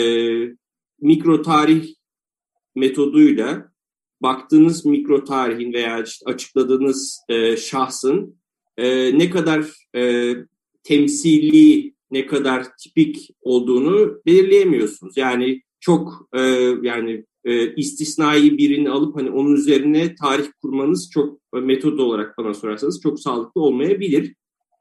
mikro 1.00 1.42
tarih 1.42 1.94
metoduyla 2.74 3.72
baktığınız 4.20 4.84
mikro 4.86 5.24
tarihin 5.24 5.72
veya 5.72 6.02
işte 6.02 6.26
açıkladığınız 6.26 7.20
e, 7.28 7.56
şahsın 7.56 8.36
e, 8.76 9.18
ne 9.18 9.30
kadar 9.30 9.88
e, 9.96 10.34
temsili, 10.82 11.94
ne 12.10 12.26
kadar 12.26 12.76
tipik 12.76 13.30
olduğunu 13.42 14.20
belirleyemiyorsunuz. 14.26 15.16
Yani 15.16 15.62
çok 15.80 16.28
e, 16.32 16.40
yani 16.82 17.24
e, 17.44 17.74
istisnai 17.74 18.58
birini 18.58 18.90
alıp 18.90 19.16
hani 19.16 19.30
onun 19.30 19.54
üzerine 19.54 20.14
tarih 20.14 20.46
kurmanız 20.62 21.10
çok 21.10 21.38
e, 21.56 21.60
metod 21.60 21.98
olarak 21.98 22.38
bana 22.38 22.54
sorarsanız 22.54 23.00
çok 23.02 23.20
sağlıklı 23.20 23.60
olmayabilir. 23.60 24.34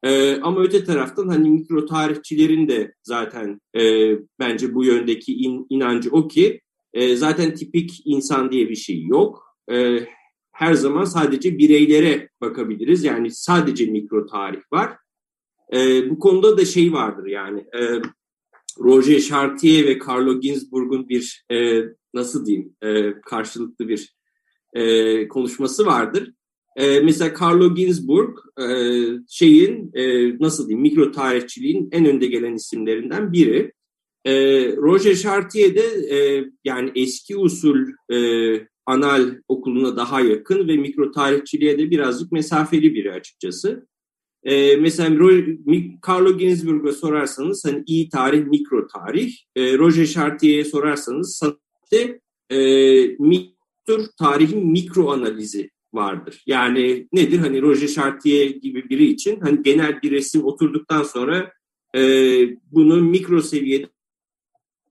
E, 0.04 0.40
ama 0.42 0.62
öte 0.62 0.84
taraftan 0.84 1.28
hani 1.28 1.50
mikro 1.50 1.86
tarihçilerin 1.86 2.68
de 2.68 2.94
zaten 3.04 3.62
e, 3.76 4.12
bence 4.40 4.74
bu 4.74 4.84
yöndeki 4.86 5.34
in, 5.34 5.68
inancı 5.70 6.10
o 6.12 6.28
ki 6.28 6.62
e, 6.94 7.16
zaten 7.16 7.56
tipik 7.56 8.02
insan 8.06 8.52
diye 8.52 8.70
bir 8.70 8.76
şey 8.76 9.06
yok. 9.06 9.58
E, 9.72 10.00
her 10.52 10.74
zaman 10.74 11.06
sadece 11.06 11.58
bireylere 11.58 12.30
bakabiliriz. 12.42 13.04
Yani 13.04 13.32
sadece 13.32 13.86
mikro 13.86 14.26
tarih 14.26 14.62
var. 14.74 14.98
E, 15.74 16.10
bu 16.10 16.20
konuda 16.20 16.58
da 16.58 16.66
şey 16.66 16.94
vardır 16.94 17.26
yani 17.26 17.60
e, 17.60 18.02
Roger 18.80 19.20
Chartier 19.20 19.86
ve 19.86 20.00
Carlo 20.08 20.40
Ginzburg'un 20.40 21.10
bir 21.10 21.46
e, 21.52 21.84
nasıl 22.14 22.46
diyeyim 22.46 22.76
e, 22.82 23.22
karşılıklı 23.22 23.88
bir 23.88 24.16
e, 24.74 25.28
konuşması 25.28 25.86
vardır. 25.86 26.34
E, 26.76 27.00
mesela 27.00 27.34
Carlo 27.42 27.76
Ginzburg 27.76 28.38
e, 28.62 28.68
şeyin 29.30 29.92
e, 29.94 30.34
nasıl 30.40 30.68
diyeyim 30.68 30.82
mikro 30.82 31.12
tarihçiliğin 31.12 31.90
en 31.92 32.06
önde 32.06 32.26
gelen 32.26 32.54
isimlerinden 32.54 33.34
biri. 33.34 33.72
E, 34.26 34.34
Roger 34.76 35.16
Chartier 35.16 35.76
de 35.76 36.16
e, 36.18 36.46
yani 36.66 36.92
eski 36.96 37.38
usul 37.38 37.88
e, 38.14 38.18
anal 38.86 39.36
okuluna 39.48 39.98
daha 39.98 40.22
yakın 40.22 40.68
ve 40.68 40.78
mikro 40.78 41.12
tarihçiliğe 41.12 41.78
de 41.78 41.92
birazcık 41.92 42.32
mesafeli 42.32 42.94
biri 42.94 43.12
açıkçası. 43.12 43.88
E, 44.44 44.76
mesela 44.76 45.10
Carlo 46.08 46.38
Ginzburg'a 46.38 46.92
sorarsanız 46.92 47.66
hani 47.66 47.84
iyi 47.88 48.10
tarih, 48.10 48.46
mikro 48.46 48.88
tarih. 48.88 49.36
E, 49.56 49.78
Roger 49.78 50.06
Chartier'e 50.06 50.66
sorarsanız 50.66 51.42
işte 51.84 52.20
e, 52.50 52.58
mikro 53.20 53.98
tarihin 54.20 54.68
mikro 54.68 55.10
analizi 55.10 55.70
vardır. 55.94 56.44
Yani 56.46 57.08
nedir? 57.14 57.40
Hani 57.40 57.62
Roger 57.62 57.88
Chartier 57.88 58.50
gibi 58.50 58.90
biri 58.90 59.06
için 59.06 59.40
hani 59.40 59.64
genel 59.64 60.02
bir 60.02 60.12
resim 60.12 60.46
oturduktan 60.46 61.04
sonra 61.04 61.52
e, 61.96 62.02
bunu 62.72 63.02
mikro 63.02 63.42
seviyede 63.42 63.90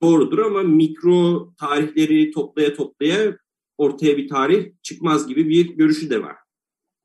doğrudur 0.03 0.39
ama 0.39 0.63
mikro 0.63 1.53
tarihleri 1.59 2.31
toplaya 2.31 2.75
toplaya 2.75 3.37
ortaya 3.79 4.17
bir 4.17 4.29
tarih 4.29 4.73
çıkmaz 4.83 5.27
gibi 5.27 5.49
bir 5.49 5.77
görüşü 5.77 6.11
de 6.11 6.23
var. 6.23 6.37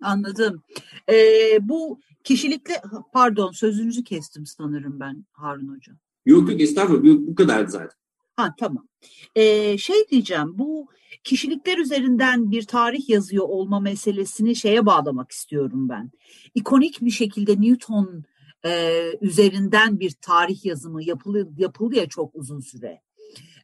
Anladım. 0.02 0.64
Ee, 1.10 1.58
bu 1.62 2.00
kişilikle 2.24 2.82
pardon 3.14 3.52
sözünüzü 3.52 4.04
kestim 4.04 4.46
sanırım 4.46 5.00
ben 5.00 5.26
Harun 5.32 5.76
Hoca. 5.76 5.94
Yok 6.26 6.52
yok 6.52 6.62
estağfurullah 6.62 7.28
bu 7.28 7.36
kadar 7.36 7.66
zaten. 7.66 7.98
Ha 8.38 8.56
tamam. 8.58 8.88
Ee, 9.36 9.78
şey 9.78 10.08
diyeceğim 10.12 10.58
bu 10.58 10.88
kişilikler 11.24 11.78
üzerinden 11.78 12.52
bir 12.52 12.64
tarih 12.64 13.10
yazıyor 13.10 13.46
olma 13.50 13.80
meselesini 13.80 14.56
şeye 14.56 14.86
bağlamak 14.86 15.32
istiyorum 15.32 15.90
ben. 15.90 16.12
İkonik 16.56 17.02
bir 17.02 17.12
şekilde 17.12 17.62
Newton 17.62 18.24
e, 18.66 19.04
üzerinden 19.22 20.00
bir 20.00 20.12
tarih 20.22 20.66
yazımı 20.66 21.04
yapıldı, 21.04 21.50
yapıldı 21.58 21.96
ya 21.96 22.10
çok 22.10 22.36
uzun 22.36 22.60
süre. 22.60 23.02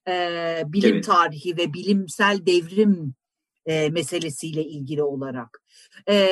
E, 0.07 0.13
bilim 0.65 0.93
evet. 0.93 1.05
tarihi 1.05 1.57
ve 1.57 1.73
bilimsel 1.73 2.45
devrim 2.45 3.13
e, 3.65 3.89
meselesiyle 3.89 4.63
ilgili 4.63 5.03
olarak. 5.03 5.63
E, 6.09 6.29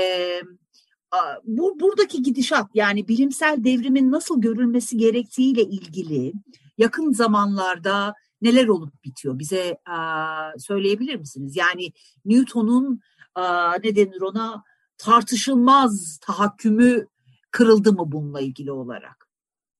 bu 1.43 1.80
buradaki 1.80 2.21
gidişat 2.21 2.67
yani 2.73 3.08
bilimsel 3.08 3.63
devrimin 3.63 4.12
nasıl 4.12 4.41
görülmesi 4.41 4.97
gerektiğiyle 4.97 5.62
ilgili 5.62 6.34
yakın 6.77 7.12
zamanlarda 7.12 8.13
neler 8.41 8.67
olup 8.67 9.04
bitiyor 9.04 9.39
bize 9.39 9.77
a, 9.86 10.51
söyleyebilir 10.60 11.15
misiniz? 11.15 11.56
Yani 11.56 11.91
Newton'un 12.25 13.01
a, 13.36 13.73
ne 13.84 13.95
denir 13.95 14.21
ona 14.21 14.63
tartışılmaz 14.97 16.19
tahakkümü 16.21 17.08
kırıldı 17.51 17.93
mı 17.93 18.12
bununla 18.12 18.41
ilgili 18.41 18.71
olarak? 18.71 19.27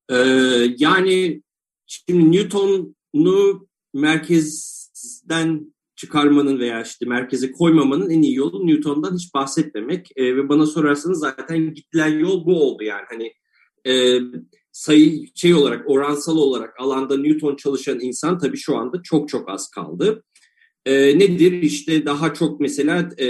Ee, 0.10 0.16
yani 0.78 1.42
şimdi 1.86 2.32
Newton'u 2.32 3.68
merkezden 3.94 5.74
çıkarmanın 5.96 6.60
veya 6.60 6.82
işte 6.82 7.06
merkeze 7.06 7.52
koymamanın 7.52 8.10
en 8.10 8.22
iyi 8.22 8.36
yolu 8.36 8.68
Newton'dan 8.68 9.16
hiç 9.16 9.34
bahsetmemek 9.34 10.12
e, 10.16 10.36
ve 10.36 10.50
bana 10.50 10.66
sorarsanız 10.66 11.20
zaten 11.20 11.74
gidilen 11.74 12.20
yol 12.20 12.46
bu 12.46 12.64
oldu 12.64 12.84
yani 12.84 13.06
hani 13.10 13.34
e, 13.86 14.20
sayı 14.72 15.28
şey 15.36 15.54
olarak 15.54 15.90
oransal 15.90 16.38
olarak 16.38 16.80
alanda 16.80 17.18
Newton 17.18 17.56
çalışan 17.56 18.00
insan 18.00 18.40
tabii 18.40 18.58
şu 18.58 18.78
anda 18.78 19.02
çok 19.04 19.30
çok 19.30 19.50
az 19.50 19.70
kaldı. 19.70 20.24
E, 20.86 21.20
nedir 21.20 21.52
işte 21.52 22.06
daha 22.06 22.34
çok 22.34 22.60
mesela 22.60 23.10
e, 23.20 23.28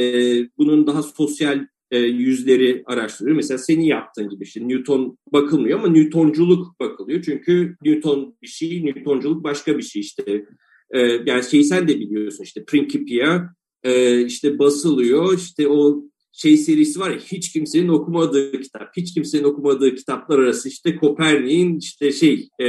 bunun 0.58 0.88
daha 0.88 1.04
sosyal 1.04 1.66
e, 1.92 2.00
yüzleri 2.00 2.84
araştırıyor. 2.86 3.36
Mesela 3.36 3.58
senin 3.58 3.84
yaptığın 3.84 4.30
gibi 4.30 4.44
işte 4.44 4.68
Newton 4.68 5.18
bakılmıyor 5.34 5.80
ama 5.80 5.88
Newtonculuk 5.88 6.80
bakılıyor. 6.80 7.22
Çünkü 7.22 7.76
Newton 7.86 8.36
bir 8.42 8.48
şey, 8.48 8.86
Newtonculuk 8.86 9.44
başka 9.44 9.78
bir 9.78 9.84
şey 9.84 10.00
işte 10.00 10.46
e, 10.92 11.00
yani 11.26 11.44
şeyi 11.44 11.64
sen 11.64 11.88
de 11.88 12.00
biliyorsun 12.00 12.44
işte 12.44 12.64
Principia 12.66 13.50
e, 13.84 14.22
işte 14.26 14.60
basılıyor 14.60 15.38
işte 15.38 15.68
o 15.68 16.04
şey 16.32 16.58
serisi 16.58 17.00
var 17.00 17.10
ya 17.10 17.18
hiç 17.18 17.54
kimsenin 17.54 17.88
okumadığı 17.88 18.52
kitap. 18.62 18.98
Hiç 18.98 19.14
kimsenin 19.14 19.44
okumadığı 19.44 19.96
kitaplar 19.96 20.40
arası 20.40 20.70
işte 20.70 20.96
Kopernik'in 20.96 21.78
işte 21.78 22.12
şey 22.12 22.50
e, 22.60 22.66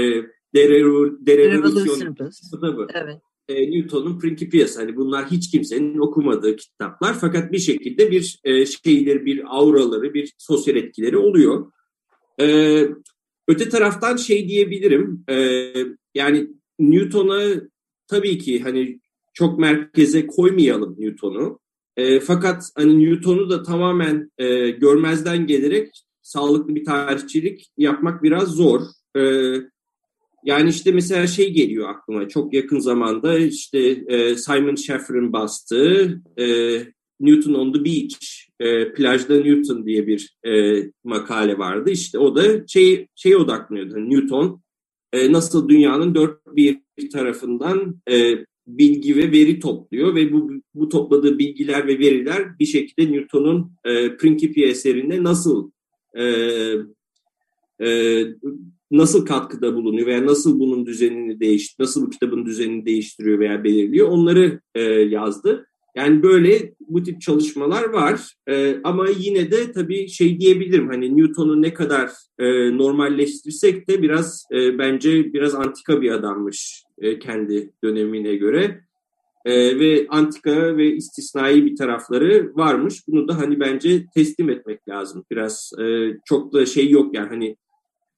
De, 0.55 0.69
Revo, 0.69 1.27
De 1.27 1.39
Revolution 1.39 2.15
kitabı. 2.51 2.87
Evet. 2.95 3.19
e, 3.49 3.71
Newton'un 3.71 4.19
Principias. 4.19 4.79
Hani 4.79 4.97
bunlar 4.97 5.31
hiç 5.31 5.51
kimsenin 5.51 5.99
okumadığı 5.99 6.57
kitaplar 6.57 7.15
fakat 7.21 7.53
bir 7.53 7.59
şekilde 7.59 8.11
bir 8.11 8.41
e, 8.45 8.67
şeyleri, 8.67 9.27
bir 9.27 9.57
auraları, 9.57 10.15
bir 10.15 10.33
sosyal 10.39 10.77
etkileri 10.77 11.17
oluyor. 11.17 11.73
E, 12.41 12.47
öte 13.49 13.69
taraftan 13.69 14.17
şey 14.17 14.49
diyebilirim. 14.49 15.25
E, 15.29 15.37
yani 16.15 16.49
Newton'a 16.79 17.61
tabii 18.07 18.39
ki 18.39 18.61
hani 18.61 19.01
çok 19.35 19.59
merkeze 19.59 20.27
koymayalım 20.27 20.97
Newton'u. 20.99 21.62
E, 21.97 22.21
fakat 22.21 22.65
hani 22.77 23.01
Newton'u 23.01 23.51
da 23.51 23.63
tamamen 23.63 24.31
e, 24.39 24.71
görmezden 24.71 25.47
gelerek 25.47 26.05
sağlıklı 26.23 26.75
bir 26.75 26.85
tarihçilik 26.85 27.71
yapmak 27.77 28.23
biraz 28.23 28.49
zor. 28.49 28.81
E, 29.17 29.23
yani 30.45 30.71
işte 30.71 30.93
mesela 30.93 31.27
şey 31.27 31.53
geliyor 31.53 31.89
aklıma 31.89 32.29
çok 32.29 32.55
yakın 32.55 32.79
zamanda 32.79 33.39
işte 33.39 33.79
e, 34.07 34.37
Simon 34.37 34.75
Schaffer'ın 34.75 35.33
bastığı 35.33 36.23
e, 36.39 36.47
Newton 37.21 37.55
on 37.55 37.73
the 37.73 37.85
Beach, 37.85 38.17
e, 38.61 38.93
plajda 38.93 39.35
Newton 39.35 39.87
diye 39.87 40.07
bir 40.07 40.37
e, 40.47 40.83
makale 41.05 41.59
vardı. 41.59 41.91
İşte 41.91 42.19
o 42.19 42.37
da 42.37 42.67
şey 42.67 43.07
şeye 43.15 43.37
odaklanıyordu. 43.37 44.11
Newton 44.11 44.63
e, 45.13 45.33
nasıl 45.33 45.69
dünyanın 45.69 46.15
dört 46.15 46.57
bir 46.57 46.79
tarafından 47.13 48.01
e, 48.11 48.45
bilgi 48.67 49.17
ve 49.17 49.33
veri 49.33 49.61
topluyor 49.61 50.15
ve 50.15 50.33
bu, 50.33 50.51
bu 50.75 50.89
topladığı 50.89 51.39
bilgiler 51.39 51.87
ve 51.87 51.99
veriler 51.99 52.59
bir 52.59 52.67
şekilde 52.67 53.13
Newton'un 53.13 53.73
e, 53.85 54.17
Principia 54.17 54.65
eserinde 54.65 55.23
nasıl 55.23 55.71
e, 56.19 56.25
e, 57.83 58.25
nasıl 58.91 59.27
katkıda 59.27 59.75
bulunuyor 59.75 60.07
veya 60.07 60.27
nasıl 60.27 60.59
bunun 60.59 60.87
düzenini 60.87 61.41
değiş, 61.41 61.79
nasıl 61.79 62.07
bu 62.07 62.11
kitabın 62.11 62.47
düzenini 62.47 62.87
değiştiriyor 62.87 63.39
veya 63.39 63.65
belirliyor 63.65 64.09
onları 64.09 64.61
e, 64.75 64.83
yazdı. 64.83 65.67
Yani 65.95 66.23
böyle 66.23 66.75
bu 66.81 67.03
tip 67.03 67.21
çalışmalar 67.21 67.89
var 67.89 68.35
e, 68.49 68.77
ama 68.85 69.07
yine 69.19 69.51
de 69.51 69.73
tabii 69.73 70.09
şey 70.09 70.41
diyebilirim 70.41 70.89
hani 70.89 71.17
Newton'u 71.17 71.63
ne 71.63 71.75
kadar 71.75 72.11
e, 72.39 72.77
normalleştirsek 72.79 73.89
de 73.89 74.03
biraz 74.03 74.45
e, 74.53 74.79
bence 74.79 75.33
biraz 75.33 75.55
antika 75.55 76.03
bir 76.03 76.11
adammış 76.11 76.85
e, 76.99 77.19
kendi 77.19 77.71
dönemine 77.85 78.37
göre 78.37 78.85
e, 79.45 79.79
ve 79.81 80.07
antika 80.09 80.77
ve 80.77 80.95
istisnai 80.95 81.65
bir 81.65 81.77
tarafları 81.77 82.53
varmış. 82.55 83.09
Bunu 83.09 83.29
da 83.29 83.39
hani 83.39 83.61
bence 83.61 84.07
teslim 84.15 84.51
etmek 84.51 84.89
lazım. 84.89 85.25
Biraz 85.31 85.73
e, 85.81 86.11
çok 86.25 86.53
da 86.53 86.67
şey 86.67 86.91
yok 86.91 87.15
yani 87.15 87.29
hani 87.29 87.57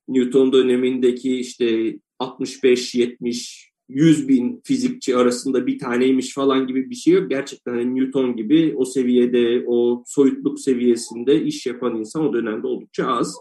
Newton 0.09 0.53
dönemindeki 0.53 1.37
işte 1.37 1.97
65, 2.19 2.95
70, 2.95 3.71
100 3.89 4.29
bin 4.29 4.61
fizikçi 4.65 5.17
arasında 5.17 5.67
bir 5.67 5.79
taneymiş 5.79 6.35
falan 6.35 6.67
gibi 6.67 6.91
bir 6.91 6.95
şey 6.95 7.15
yok. 7.15 7.31
Gerçekten 7.31 7.73
hani 7.73 7.95
Newton 7.95 8.37
gibi 8.37 8.75
o 8.77 8.85
seviyede, 8.85 9.65
o 9.67 10.03
soyutluk 10.07 10.61
seviyesinde 10.61 11.43
iş 11.43 11.67
yapan 11.67 11.97
insan 11.97 12.25
o 12.25 12.33
dönemde 12.33 12.67
oldukça 12.67 13.07
az. 13.07 13.37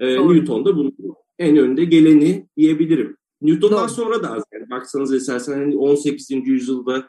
Ee, 0.00 0.28
Newton 0.28 0.64
da 0.64 0.76
bunun 0.76 0.94
en 1.38 1.56
önde 1.56 1.84
geleni 1.84 2.46
diyebilirim. 2.56 3.16
Newton'dan 3.42 3.78
Doğru. 3.78 3.88
sonra 3.88 4.22
da 4.22 4.32
az. 4.32 4.42
Yani 4.52 4.70
baksanız 4.70 5.14
esasen 5.14 5.52
hani 5.52 5.76
18. 5.76 6.30
yüzyılda 6.30 7.06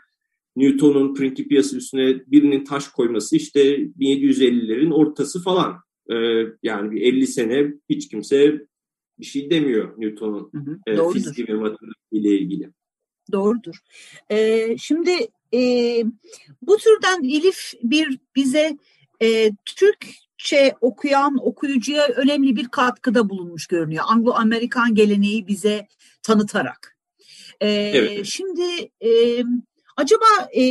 Newton'un 0.55 1.13
Principia'sı 1.13 1.77
üstüne 1.77 2.21
birinin 2.27 2.63
taş 2.63 2.87
koyması 2.87 3.35
işte 3.35 3.77
1750'lerin 3.77 4.93
ortası 4.93 5.43
falan. 5.43 5.75
Ee, 6.09 6.15
yani 6.63 6.91
bir 6.91 7.01
50 7.01 7.27
sene 7.27 7.73
hiç 7.89 8.09
kimse 8.09 8.65
bir 9.21 9.25
şey 9.25 9.49
demiyor 9.49 9.93
Newton'un 9.97 10.51
e, 10.87 11.11
fiziği 11.13 11.47
ve 11.47 11.53
matematik 11.53 11.97
ile 12.11 12.39
ilgili. 12.39 12.69
Doğrudur. 13.31 13.75
Ee, 14.31 14.77
şimdi 14.77 15.11
e, 15.53 15.59
bu 16.61 16.77
türden 16.77 17.23
Elif 17.23 17.73
bir 17.83 18.19
bize 18.35 18.77
e, 19.21 19.51
Türkçe 19.65 20.75
okuyan 20.81 21.37
okuyucuya 21.41 22.07
önemli 22.07 22.55
bir 22.55 22.67
katkıda 22.67 23.29
bulunmuş 23.29 23.67
görünüyor. 23.67 24.03
Anglo-Amerikan 24.07 24.95
geleneği 24.95 25.47
bize 25.47 25.87
tanıtarak. 26.23 26.97
Ee, 27.61 27.69
evet. 27.69 28.25
Şimdi 28.25 28.91
e, 29.01 29.43
acaba 29.97 30.25
e, 30.57 30.63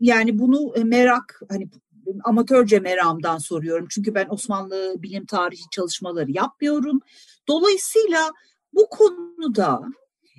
yani 0.00 0.38
bunu 0.38 0.74
merak 0.84 1.40
hani 1.48 1.68
amatörce 2.24 2.80
meramdan 2.80 3.38
soruyorum. 3.38 3.86
Çünkü 3.90 4.14
ben 4.14 4.26
Osmanlı 4.30 4.94
bilim 4.98 5.26
tarihi 5.26 5.62
çalışmaları 5.70 6.30
yapmıyorum. 6.30 7.00
Dolayısıyla 7.48 8.30
bu 8.72 8.88
konuda 8.90 9.82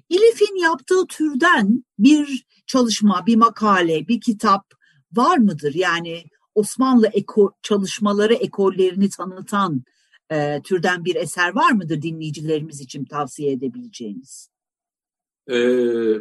İlif'in 0.09 0.61
yaptığı 0.61 1.07
türden 1.07 1.83
bir 1.99 2.45
çalışma, 2.67 3.23
bir 3.25 3.35
makale, 3.35 4.07
bir 4.07 4.21
kitap 4.21 4.65
var 5.13 5.37
mıdır? 5.37 5.73
Yani 5.75 6.23
Osmanlı 6.55 7.07
eko, 7.07 7.51
çalışmaları 7.61 8.33
ekollerini 8.33 9.09
tanıtan 9.09 9.83
e, 10.31 10.61
türden 10.63 11.05
bir 11.05 11.15
eser 11.15 11.55
var 11.55 11.71
mıdır 11.71 12.01
dinleyicilerimiz 12.01 12.81
için 12.81 13.05
tavsiye 13.05 13.51
edebileceğiniz? 13.51 14.49
Ee, 15.49 15.55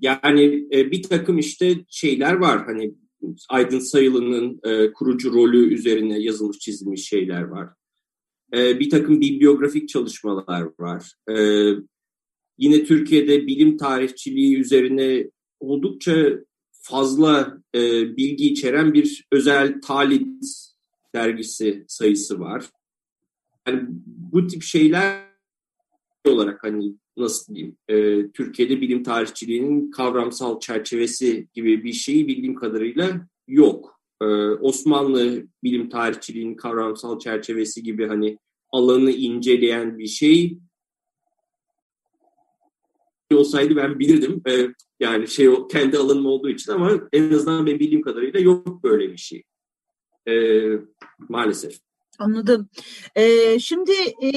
yani 0.00 0.68
e, 0.72 0.90
bir 0.90 1.02
takım 1.02 1.38
işte 1.38 1.74
şeyler 1.88 2.34
var 2.34 2.64
hani 2.66 2.94
Aydın 3.48 3.78
Sayılı'nın 3.78 4.60
e, 4.64 4.92
kurucu 4.92 5.34
rolü 5.34 5.74
üzerine 5.74 6.18
yazılmış 6.18 6.58
çizilmiş 6.58 7.08
şeyler 7.08 7.42
var. 7.42 7.68
E, 8.54 8.80
bir 8.80 8.90
takım 8.90 9.20
bibliografik 9.20 9.88
çalışmalar 9.88 10.68
var. 10.78 11.12
E, 11.30 11.36
yine 12.58 12.84
Türkiye'de 12.84 13.46
bilim 13.46 13.76
tarihçiliği 13.76 14.58
üzerine 14.58 15.30
oldukça 15.60 16.30
fazla 16.72 17.58
e, 17.74 17.80
bilgi 18.16 18.46
içeren 18.46 18.94
bir 18.94 19.26
özel 19.32 19.80
talit 19.80 20.26
dergisi 21.14 21.84
sayısı 21.88 22.40
var. 22.40 22.70
Yani 23.66 23.82
bu 24.06 24.46
tip 24.46 24.62
şeyler 24.62 25.26
olarak 26.24 26.64
hani 26.64 26.94
nasıl 27.16 27.54
diyeyim 27.54 27.76
e, 27.88 28.28
Türkiye'de 28.30 28.80
bilim 28.80 29.02
tarihçiliğinin 29.02 29.90
kavramsal 29.90 30.60
çerçevesi 30.60 31.48
gibi 31.54 31.84
bir 31.84 31.92
şeyi 31.92 32.28
bildiğim 32.28 32.54
kadarıyla 32.54 33.28
yok. 33.48 34.00
E, 34.22 34.24
Osmanlı 34.60 35.46
bilim 35.62 35.88
tarihçiliğinin 35.88 36.56
kavramsal 36.56 37.18
çerçevesi 37.18 37.82
gibi 37.82 38.06
hani 38.06 38.38
alanı 38.70 39.10
inceleyen 39.10 39.98
bir 39.98 40.06
şey 40.06 40.58
olsaydı 43.32 43.76
ben 43.76 43.98
bilirdim. 43.98 44.42
E, 44.48 44.68
yani 45.00 45.28
şey 45.28 45.48
kendi 45.70 45.98
alanım 45.98 46.26
olduğu 46.26 46.48
için 46.48 46.72
ama 46.72 47.00
en 47.12 47.30
azından 47.30 47.66
ben 47.66 47.78
bildiğim 47.78 48.02
kadarıyla 48.02 48.40
yok 48.40 48.84
böyle 48.84 49.12
bir 49.12 49.16
şey. 49.16 49.42
E, 50.28 50.34
maalesef. 51.28 51.78
Anladım. 52.18 52.68
Ee, 53.16 53.58
şimdi 53.58 53.92
e, 54.22 54.30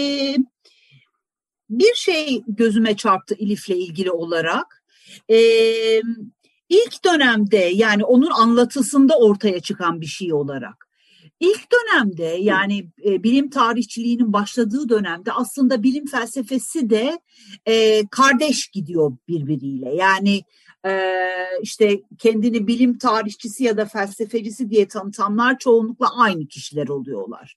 bir 1.70 1.96
şey 1.96 2.44
gözüme 2.48 2.98
çarptı 2.98 3.36
İlif'le 3.36 3.70
ilgili 3.70 4.12
olarak. 4.12 4.84
Ee, 5.30 6.02
ilk 6.70 7.06
dönemde 7.06 7.72
yani 7.74 8.04
onun 8.06 8.32
anlatısında 8.32 9.18
ortaya 9.18 9.60
çıkan 9.60 10.02
bir 10.02 10.06
şey 10.06 10.34
olarak. 10.34 10.89
İlk 11.40 11.68
dönemde 11.72 12.24
yani 12.24 12.90
e, 13.06 13.24
bilim 13.24 13.50
tarihçiliğinin 13.50 14.34
başladığı 14.34 14.90
dönemde 14.90 15.32
aslında 15.32 15.84
bilim 15.84 16.06
felsefesi 16.06 16.90
de 16.90 17.20
e, 17.66 18.08
kardeş 18.08 18.68
gidiyor 18.68 19.18
birbiriyle. 19.28 19.96
Yani 19.96 20.44
e, 20.86 21.12
işte 21.62 22.02
kendini 22.18 22.68
bilim 22.68 22.98
tarihçisi 22.98 23.64
ya 23.64 23.78
da 23.78 23.86
felsefecisi 23.86 24.70
diye 24.70 24.88
tanıtanlar 24.88 25.60
çoğunlukla 25.60 26.18
aynı 26.18 26.48
kişiler 26.48 26.88
oluyorlar. 26.88 27.56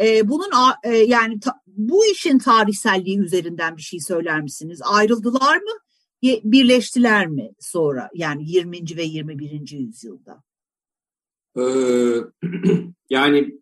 E, 0.00 0.28
bunun 0.28 0.50
e, 0.84 0.96
yani 0.96 1.40
ta, 1.40 1.52
bu 1.66 2.06
işin 2.06 2.38
tarihselliği 2.38 3.18
üzerinden 3.18 3.76
bir 3.76 3.82
şey 3.82 4.00
söyler 4.00 4.40
misiniz? 4.40 4.80
Ayrıldılar 4.84 5.56
mı? 5.56 5.72
Birleştiler 6.22 7.26
mi 7.26 7.50
sonra 7.60 8.10
yani 8.14 8.50
20. 8.50 8.96
ve 8.96 9.02
21. 9.02 9.70
yüzyılda? 9.70 10.42
Ee, 11.58 11.62
yani 13.10 13.54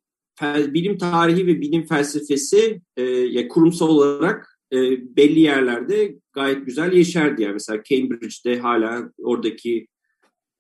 bilim 0.43 0.99
tarihi 0.99 1.47
ve 1.47 1.61
bilim 1.61 1.87
felsefesi 1.87 2.81
e, 2.97 3.03
ya 3.03 3.49
kurumsal 3.49 3.89
olarak 3.89 4.59
e, 4.73 4.77
belli 5.17 5.41
yerlerde 5.41 6.17
gayet 6.33 6.67
güzel 6.67 6.93
yeşerdi. 6.93 7.43
Yani 7.43 7.53
mesela 7.53 7.83
Cambridge'de 7.83 8.59
hala 8.59 9.13
oradaki 9.19 9.87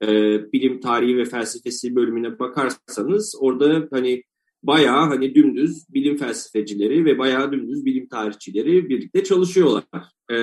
e, 0.03 0.09
bilim 0.53 0.81
tarihi 0.81 1.17
ve 1.17 1.25
felsefesi 1.25 1.97
bölümüne 1.97 2.39
bakarsanız 2.39 3.35
orada 3.41 3.89
hani 3.91 4.23
bayağı 4.63 5.09
hani 5.09 5.35
dümdüz 5.35 5.95
bilim 5.95 6.17
felsefecileri 6.17 7.05
ve 7.05 7.19
bayağı 7.19 7.53
dümdüz 7.53 7.85
bilim 7.85 8.09
tarihçileri 8.09 8.89
birlikte 8.89 9.25
çalışıyorlar. 9.25 9.85
E, 10.33 10.37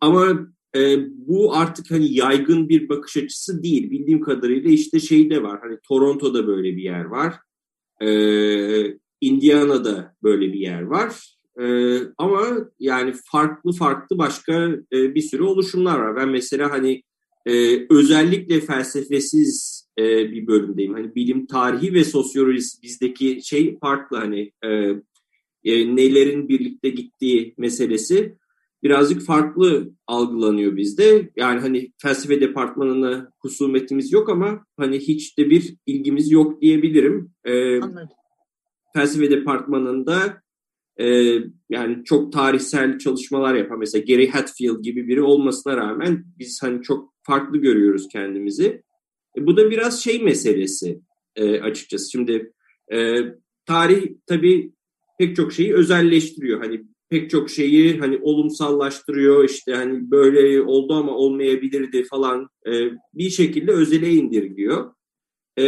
ama 0.00 0.48
e, 0.78 0.98
bu 1.10 1.54
artık 1.56 1.90
hani 1.90 2.14
yaygın 2.14 2.68
bir 2.68 2.88
bakış 2.88 3.16
açısı 3.16 3.62
değil. 3.62 3.90
Bildiğim 3.90 4.20
kadarıyla 4.20 4.70
işte 4.70 5.00
şey 5.00 5.30
de 5.30 5.42
var. 5.42 5.60
Hani 5.62 5.78
Toronto'da 5.88 6.46
böyle 6.46 6.76
bir 6.76 6.82
yer 6.82 7.04
var. 7.04 7.34
E, 8.02 8.08
Indiana'da 9.20 10.14
böyle 10.22 10.52
bir 10.52 10.60
yer 10.60 10.82
var. 10.82 11.36
E, 11.60 11.96
ama 12.18 12.46
yani 12.78 13.12
farklı 13.32 13.72
farklı 13.72 14.18
başka 14.18 14.52
e, 14.92 15.14
bir 15.14 15.22
sürü 15.22 15.42
oluşumlar 15.42 15.98
var. 15.98 16.16
Ben 16.16 16.28
mesela 16.28 16.70
hani 16.70 17.02
e, 17.46 17.86
özellikle 17.90 18.60
felsefesiz 18.60 19.84
e, 19.98 20.32
bir 20.32 20.46
bölümdeyim. 20.46 20.94
Hani 20.94 21.14
bilim 21.14 21.46
tarihi 21.46 21.94
ve 21.94 22.04
sosyolojisi 22.04 22.82
bizdeki 22.82 23.40
şey 23.44 23.78
farklı 23.78 24.16
hani 24.16 24.52
e, 24.64 24.68
e, 25.64 25.96
nelerin 25.96 26.48
birlikte 26.48 26.90
gittiği 26.90 27.54
meselesi 27.58 28.36
birazcık 28.82 29.22
farklı 29.22 29.90
algılanıyor 30.06 30.76
bizde. 30.76 31.30
Yani 31.36 31.60
hani 31.60 31.92
felsefe 32.02 32.40
departmanına 32.40 33.30
husumetimiz 33.40 34.12
yok 34.12 34.28
ama 34.28 34.66
hani 34.76 34.98
hiç 34.98 35.38
de 35.38 35.50
bir 35.50 35.76
ilgimiz 35.86 36.30
yok 36.30 36.60
diyebilirim. 36.60 37.32
Ee, 37.44 37.80
Anladım. 37.80 38.08
Felsefe 38.94 39.30
departmanında 39.30 40.42
e, 41.00 41.38
yani 41.70 42.04
çok 42.04 42.32
tarihsel 42.32 42.98
çalışmalar 42.98 43.54
yapan 43.54 43.78
mesela 43.78 44.04
Gary 44.08 44.28
Hatfield 44.28 44.82
gibi 44.82 45.08
biri 45.08 45.22
olmasına 45.22 45.76
rağmen 45.76 46.24
biz 46.38 46.62
hani 46.62 46.82
çok 46.82 47.14
farklı 47.22 47.58
görüyoruz 47.58 48.08
kendimizi. 48.12 48.82
E, 49.38 49.46
bu 49.46 49.56
da 49.56 49.70
biraz 49.70 50.02
şey 50.04 50.22
meselesi 50.22 51.00
e, 51.36 51.60
açıkçası. 51.60 52.10
Şimdi 52.10 52.52
e, 52.92 53.18
tarih 53.66 54.06
tabii 54.26 54.72
pek 55.18 55.36
çok 55.36 55.52
şeyi 55.52 55.74
özelleştiriyor. 55.74 56.60
Hani 56.60 56.84
pek 57.10 57.30
çok 57.30 57.50
şeyi 57.50 57.98
hani 57.98 58.18
olumsallaştırıyor 58.22 59.44
işte 59.44 59.74
hani 59.74 60.10
böyle 60.10 60.62
oldu 60.62 60.94
ama 60.94 61.12
olmayabilirdi 61.12 62.04
falan 62.04 62.48
e, 62.66 62.72
bir 63.14 63.30
şekilde 63.30 63.72
özele 63.72 64.10
indirgiyor. 64.10 64.94
E, 65.58 65.64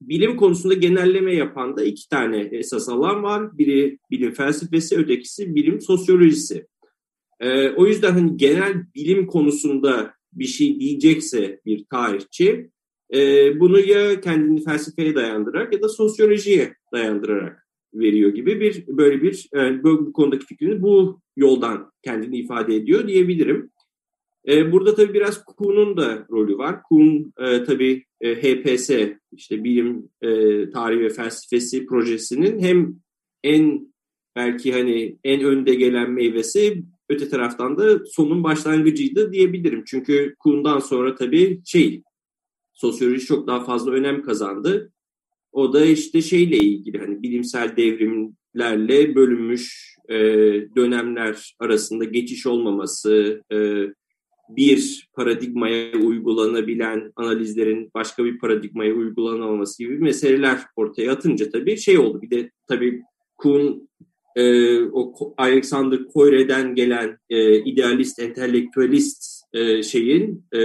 bilim 0.00 0.36
konusunda 0.36 0.74
genelleme 0.74 1.34
yapan 1.34 1.76
da 1.76 1.84
iki 1.84 2.08
tane 2.08 2.48
esas 2.52 2.88
alan 2.88 3.22
var. 3.22 3.58
Biri 3.58 3.98
bilim 4.10 4.32
felsefesi, 4.32 4.96
ötekisi 4.96 5.54
bilim 5.54 5.80
sosyolojisi. 5.80 6.66
E, 7.40 7.70
o 7.70 7.86
yüzden 7.86 8.12
hani 8.12 8.36
genel 8.36 8.74
bilim 8.94 9.26
konusunda 9.26 10.14
bir 10.32 10.46
şey 10.46 10.80
diyecekse 10.80 11.60
bir 11.66 11.84
tarihçi 11.90 12.70
e, 13.14 13.60
bunu 13.60 13.80
ya 13.80 14.20
kendini 14.20 14.64
felsefeye 14.64 15.14
dayandırarak 15.14 15.72
ya 15.72 15.82
da 15.82 15.88
sosyolojiye 15.88 16.74
dayandırarak 16.92 17.67
veriyor 17.94 18.30
gibi 18.30 18.60
bir 18.60 18.86
böyle 18.86 19.22
bir 19.22 19.48
e, 19.54 19.82
bu 19.82 20.12
konudaki 20.12 20.46
fikrini 20.46 20.82
bu 20.82 21.20
yoldan 21.36 21.92
kendini 22.02 22.38
ifade 22.38 22.76
ediyor 22.76 23.08
diyebilirim. 23.08 23.70
E, 24.48 24.72
burada 24.72 24.94
tabii 24.94 25.14
biraz 25.14 25.44
Kuhn'un 25.44 25.96
da 25.96 26.26
rolü 26.30 26.58
var. 26.58 26.82
Kuhn 26.82 27.32
e, 27.38 27.64
tabii 27.64 28.04
e, 28.20 28.34
HPS 28.34 28.90
işte 29.32 29.64
bilim 29.64 30.10
e, 30.22 30.30
tarihi 30.70 31.00
ve 31.00 31.08
felsefesi 31.08 31.86
projesinin 31.86 32.60
hem 32.60 32.96
en 33.44 33.94
belki 34.36 34.72
hani 34.72 35.18
en 35.24 35.44
önde 35.44 35.74
gelen 35.74 36.10
meyvesi 36.10 36.84
öte 37.08 37.28
taraftan 37.28 37.78
da 37.78 38.04
sonun 38.04 38.44
başlangıcıydı 38.44 39.32
diyebilirim. 39.32 39.84
Çünkü 39.86 40.34
Kuhn'dan 40.38 40.78
sonra 40.78 41.14
tabii 41.14 41.60
şey 41.64 42.02
sosyoloji 42.74 43.26
çok 43.26 43.46
daha 43.46 43.64
fazla 43.64 43.90
önem 43.90 44.22
kazandı. 44.22 44.92
O 45.58 45.72
da 45.72 45.84
işte 45.84 46.22
şeyle 46.22 46.56
ilgili 46.56 46.98
hani 46.98 47.22
bilimsel 47.22 47.76
devrimlerle 47.76 49.14
bölünmüş 49.14 49.94
e, 50.08 50.16
dönemler 50.76 51.56
arasında 51.58 52.04
geçiş 52.04 52.46
olmaması, 52.46 53.42
e, 53.52 53.56
bir 54.48 55.08
paradigmaya 55.12 55.92
uygulanabilen 55.92 57.12
analizlerin 57.16 57.90
başka 57.94 58.24
bir 58.24 58.38
paradigmaya 58.38 58.94
uygulanamaması 58.94 59.82
gibi 59.82 59.98
meseleler 59.98 60.58
ortaya 60.76 61.12
atınca 61.12 61.50
tabii 61.50 61.76
şey 61.76 61.98
oldu. 61.98 62.22
Bir 62.22 62.30
de 62.30 62.50
tabii 62.66 63.02
Kuhn 63.36 63.88
e, 64.36 64.78
o 64.82 65.34
Alexander 65.36 66.04
Koyre'den 66.04 66.74
gelen 66.74 67.18
e, 67.30 67.58
idealist, 67.58 68.18
entelektüelist 68.18 69.42
e, 69.52 69.82
şeyin 69.82 70.44
e, 70.52 70.58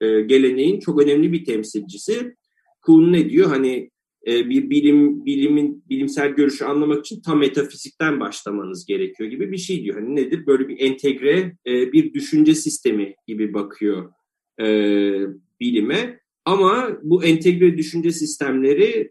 e, 0.00 0.20
geleneğin 0.20 0.80
çok 0.80 1.02
önemli 1.02 1.32
bir 1.32 1.44
temsilcisi. 1.44 2.34
Kuhn 2.82 3.12
ne 3.12 3.30
diyor? 3.30 3.48
Hani 3.48 3.93
e, 4.26 4.50
bir 4.50 4.70
bilim 4.70 5.26
bilimin 5.26 5.84
bilimsel 5.88 6.28
görüşü 6.28 6.64
anlamak 6.64 7.06
için 7.06 7.22
tam 7.22 7.38
metafizikten 7.38 8.20
başlamanız 8.20 8.86
gerekiyor 8.86 9.30
gibi 9.30 9.52
bir 9.52 9.58
şey 9.58 9.84
diyor. 9.84 10.00
Hani 10.00 10.16
nedir? 10.16 10.46
Böyle 10.46 10.68
bir 10.68 10.80
entegre 10.80 11.56
e, 11.66 11.92
bir 11.92 12.14
düşünce 12.14 12.54
sistemi 12.54 13.14
gibi 13.26 13.54
bakıyor 13.54 14.12
e, 14.60 14.66
bilime. 15.60 16.20
Ama 16.44 16.98
bu 17.02 17.24
entegre 17.24 17.78
düşünce 17.78 18.12
sistemleri 18.12 19.10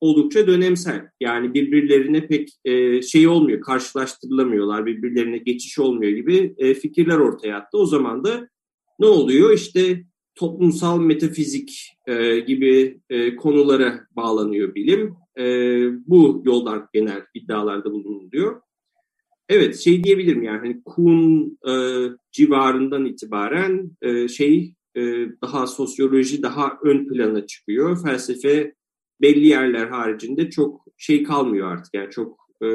oldukça 0.00 0.46
dönemsel. 0.46 1.02
Yani 1.20 1.54
birbirlerine 1.54 2.26
pek 2.26 2.48
şey 3.04 3.28
olmuyor, 3.28 3.60
karşılaştırılamıyorlar, 3.60 4.86
birbirlerine 4.86 5.38
geçiş 5.38 5.78
olmuyor 5.78 6.12
gibi 6.12 6.54
fikirler 6.74 7.18
ortaya 7.18 7.56
attı. 7.56 7.78
O 7.78 7.86
zaman 7.86 8.24
da 8.24 8.48
ne 8.98 9.06
oluyor? 9.06 9.54
İşte 9.54 10.04
toplumsal 10.38 11.00
metafizik 11.00 11.96
e, 12.06 12.38
gibi 12.38 13.00
e, 13.10 13.36
konulara 13.36 14.00
bağlanıyor 14.16 14.74
bilim. 14.74 15.16
E, 15.38 15.44
bu 16.08 16.42
yoldan 16.44 16.88
genel 16.92 17.22
iddialarda 17.34 17.92
bulunuluyor. 17.92 18.60
Evet 19.48 19.76
şey 19.76 20.04
diyebilirim 20.04 20.42
yani 20.42 20.58
hani 20.58 20.82
Kuhn 20.84 21.58
e, 21.68 21.72
civarından 22.32 23.04
itibaren 23.04 23.90
e, 24.02 24.28
şey 24.28 24.74
e, 24.96 25.02
daha 25.42 25.66
sosyoloji 25.66 26.42
daha 26.42 26.78
ön 26.82 27.08
plana 27.08 27.46
çıkıyor. 27.46 28.02
Felsefe 28.02 28.74
belli 29.20 29.46
yerler 29.46 29.86
haricinde 29.86 30.50
çok 30.50 30.84
şey 30.96 31.22
kalmıyor 31.22 31.72
artık 31.72 31.94
yani 31.94 32.10
çok 32.10 32.38
e, 32.62 32.66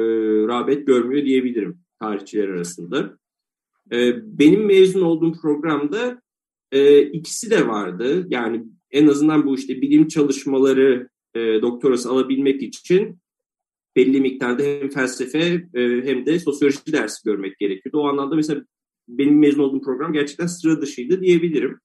rağbet 0.48 0.86
görmüyor 0.86 1.24
diyebilirim 1.24 1.78
tarihçiler 2.00 2.48
arasında. 2.48 3.18
E, 3.92 4.14
benim 4.38 4.66
mezun 4.66 5.02
olduğum 5.02 5.32
programda 5.32 6.22
e, 6.72 7.02
ikisi 7.02 7.50
de 7.50 7.68
vardı. 7.68 8.26
Yani 8.28 8.64
en 8.90 9.06
azından 9.06 9.46
bu 9.46 9.54
işte 9.54 9.80
bilim 9.80 10.08
çalışmaları 10.08 11.08
e, 11.34 11.40
doktorası 11.62 12.10
alabilmek 12.10 12.62
için 12.62 13.18
belli 13.96 14.20
miktarda 14.20 14.62
hem 14.62 14.88
felsefe 14.88 15.38
e, 15.74 15.80
hem 16.04 16.26
de 16.26 16.38
sosyoloji 16.38 16.92
dersi 16.92 17.24
görmek 17.24 17.58
gerekiyordu. 17.58 17.98
O 17.98 18.08
anlamda 18.08 18.36
mesela 18.36 18.64
benim 19.08 19.38
mezun 19.38 19.62
olduğum 19.62 19.80
program 19.80 20.12
gerçekten 20.12 20.46
sıra 20.46 20.80
dışıydı 20.80 21.20
diyebilirim. 21.20 21.80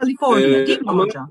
Kaliforniya 0.00 0.62
ee, 0.62 0.66
değil 0.66 0.80
mi 0.80 0.90
ama, 0.90 1.04
hocam? 1.04 1.28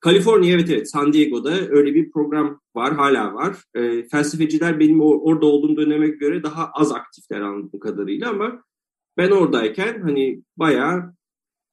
Kaliforniya 0.00 0.54
evet 0.54 0.70
evet 0.70 0.90
San 0.90 1.12
Diego'da 1.12 1.68
öyle 1.68 1.94
bir 1.94 2.10
program 2.10 2.60
var 2.74 2.94
hala 2.94 3.34
var. 3.34 3.56
E, 3.74 4.08
felsefeciler 4.08 4.80
benim 4.80 5.00
orada 5.00 5.46
olduğum 5.46 5.76
döneme 5.76 6.08
göre 6.08 6.42
daha 6.42 6.70
az 6.72 6.92
aktifler 6.92 7.40
anladığım 7.40 7.80
kadarıyla 7.80 8.30
ama 8.30 8.62
ben 9.16 9.30
oradayken 9.30 10.02
hani 10.02 10.42
bayağı 10.56 11.14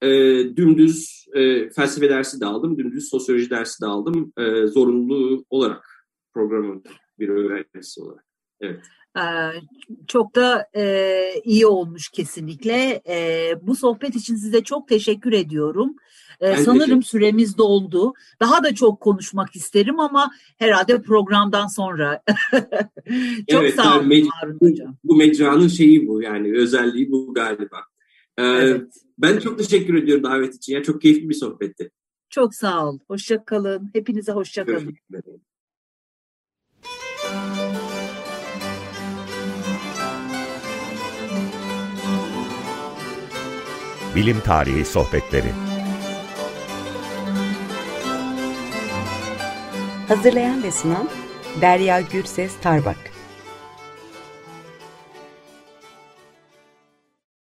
e, 0.02 0.10
dümdüz 0.56 1.26
e, 1.34 1.70
felsefe 1.70 2.10
dersi 2.10 2.42
de 2.42 2.46
aldım, 2.46 2.78
dümdüz 2.78 3.10
sosyoloji 3.10 3.50
dersi 3.50 3.82
de 3.82 3.86
aldım. 3.86 4.34
E, 4.38 4.68
zorunlu 4.68 5.46
olarak 5.50 5.86
programın 6.34 6.84
bir 7.20 7.30
öğrencisi 7.30 8.02
olarak. 8.02 8.26
Evet. 8.62 8.82
Çok 10.08 10.36
da 10.36 10.68
e, 10.76 11.42
iyi 11.44 11.68
olmuş 11.68 12.10
kesinlikle. 12.10 13.02
E, 13.10 13.54
bu 13.62 13.76
sohbet 13.76 14.16
için 14.16 14.36
size 14.36 14.64
çok 14.64 14.88
teşekkür 14.88 15.34
ediyorum. 15.34 15.96
E, 16.40 16.58
sanırım 16.58 16.80
teşekkür. 16.80 17.02
süremiz 17.02 17.58
doldu. 17.58 18.14
Daha 18.42 18.64
da 18.64 18.76
çok 18.76 19.02
konuşmak 19.02 19.56
isterim 19.56 20.00
ama 20.00 20.32
herhalde 20.58 21.02
programdan 21.02 21.68
sonra. 21.68 22.24
çok 23.50 23.62
evet, 23.62 23.76
sağ 23.76 24.00
olun 24.00 24.30
Hocam. 24.62 24.98
Bu 25.04 25.16
mecranın 25.16 25.68
şeyi 25.68 26.08
bu 26.08 26.22
yani 26.22 26.58
özelliği 26.58 27.12
bu 27.12 27.34
galiba. 27.34 27.78
Ee, 28.38 28.44
evet. 28.44 28.94
Ben 29.18 29.40
çok 29.40 29.58
teşekkür 29.58 29.96
ediyorum 29.96 30.24
davet 30.24 30.56
için. 30.56 30.74
Ya 30.74 30.84
çok 30.84 31.02
keyifli 31.02 31.30
bir 31.30 31.34
sohbetti. 31.34 31.92
Çok 32.30 32.56
sağ 32.56 32.88
ol. 32.88 33.00
Hoşça 33.08 33.46
kalın. 33.46 33.90
Hepinize 33.94 34.32
hoşça 34.32 34.66
kalın. 34.66 34.98
Bilim 44.16 44.40
Tarihi 44.40 44.86
Sohbetleri 44.86 45.52
Hazırlayan 50.08 50.64
ve 50.64 50.72
sunan 50.72 51.10
Derya 51.62 52.02
Gürses 52.02 52.52
Tarbak 52.62 53.17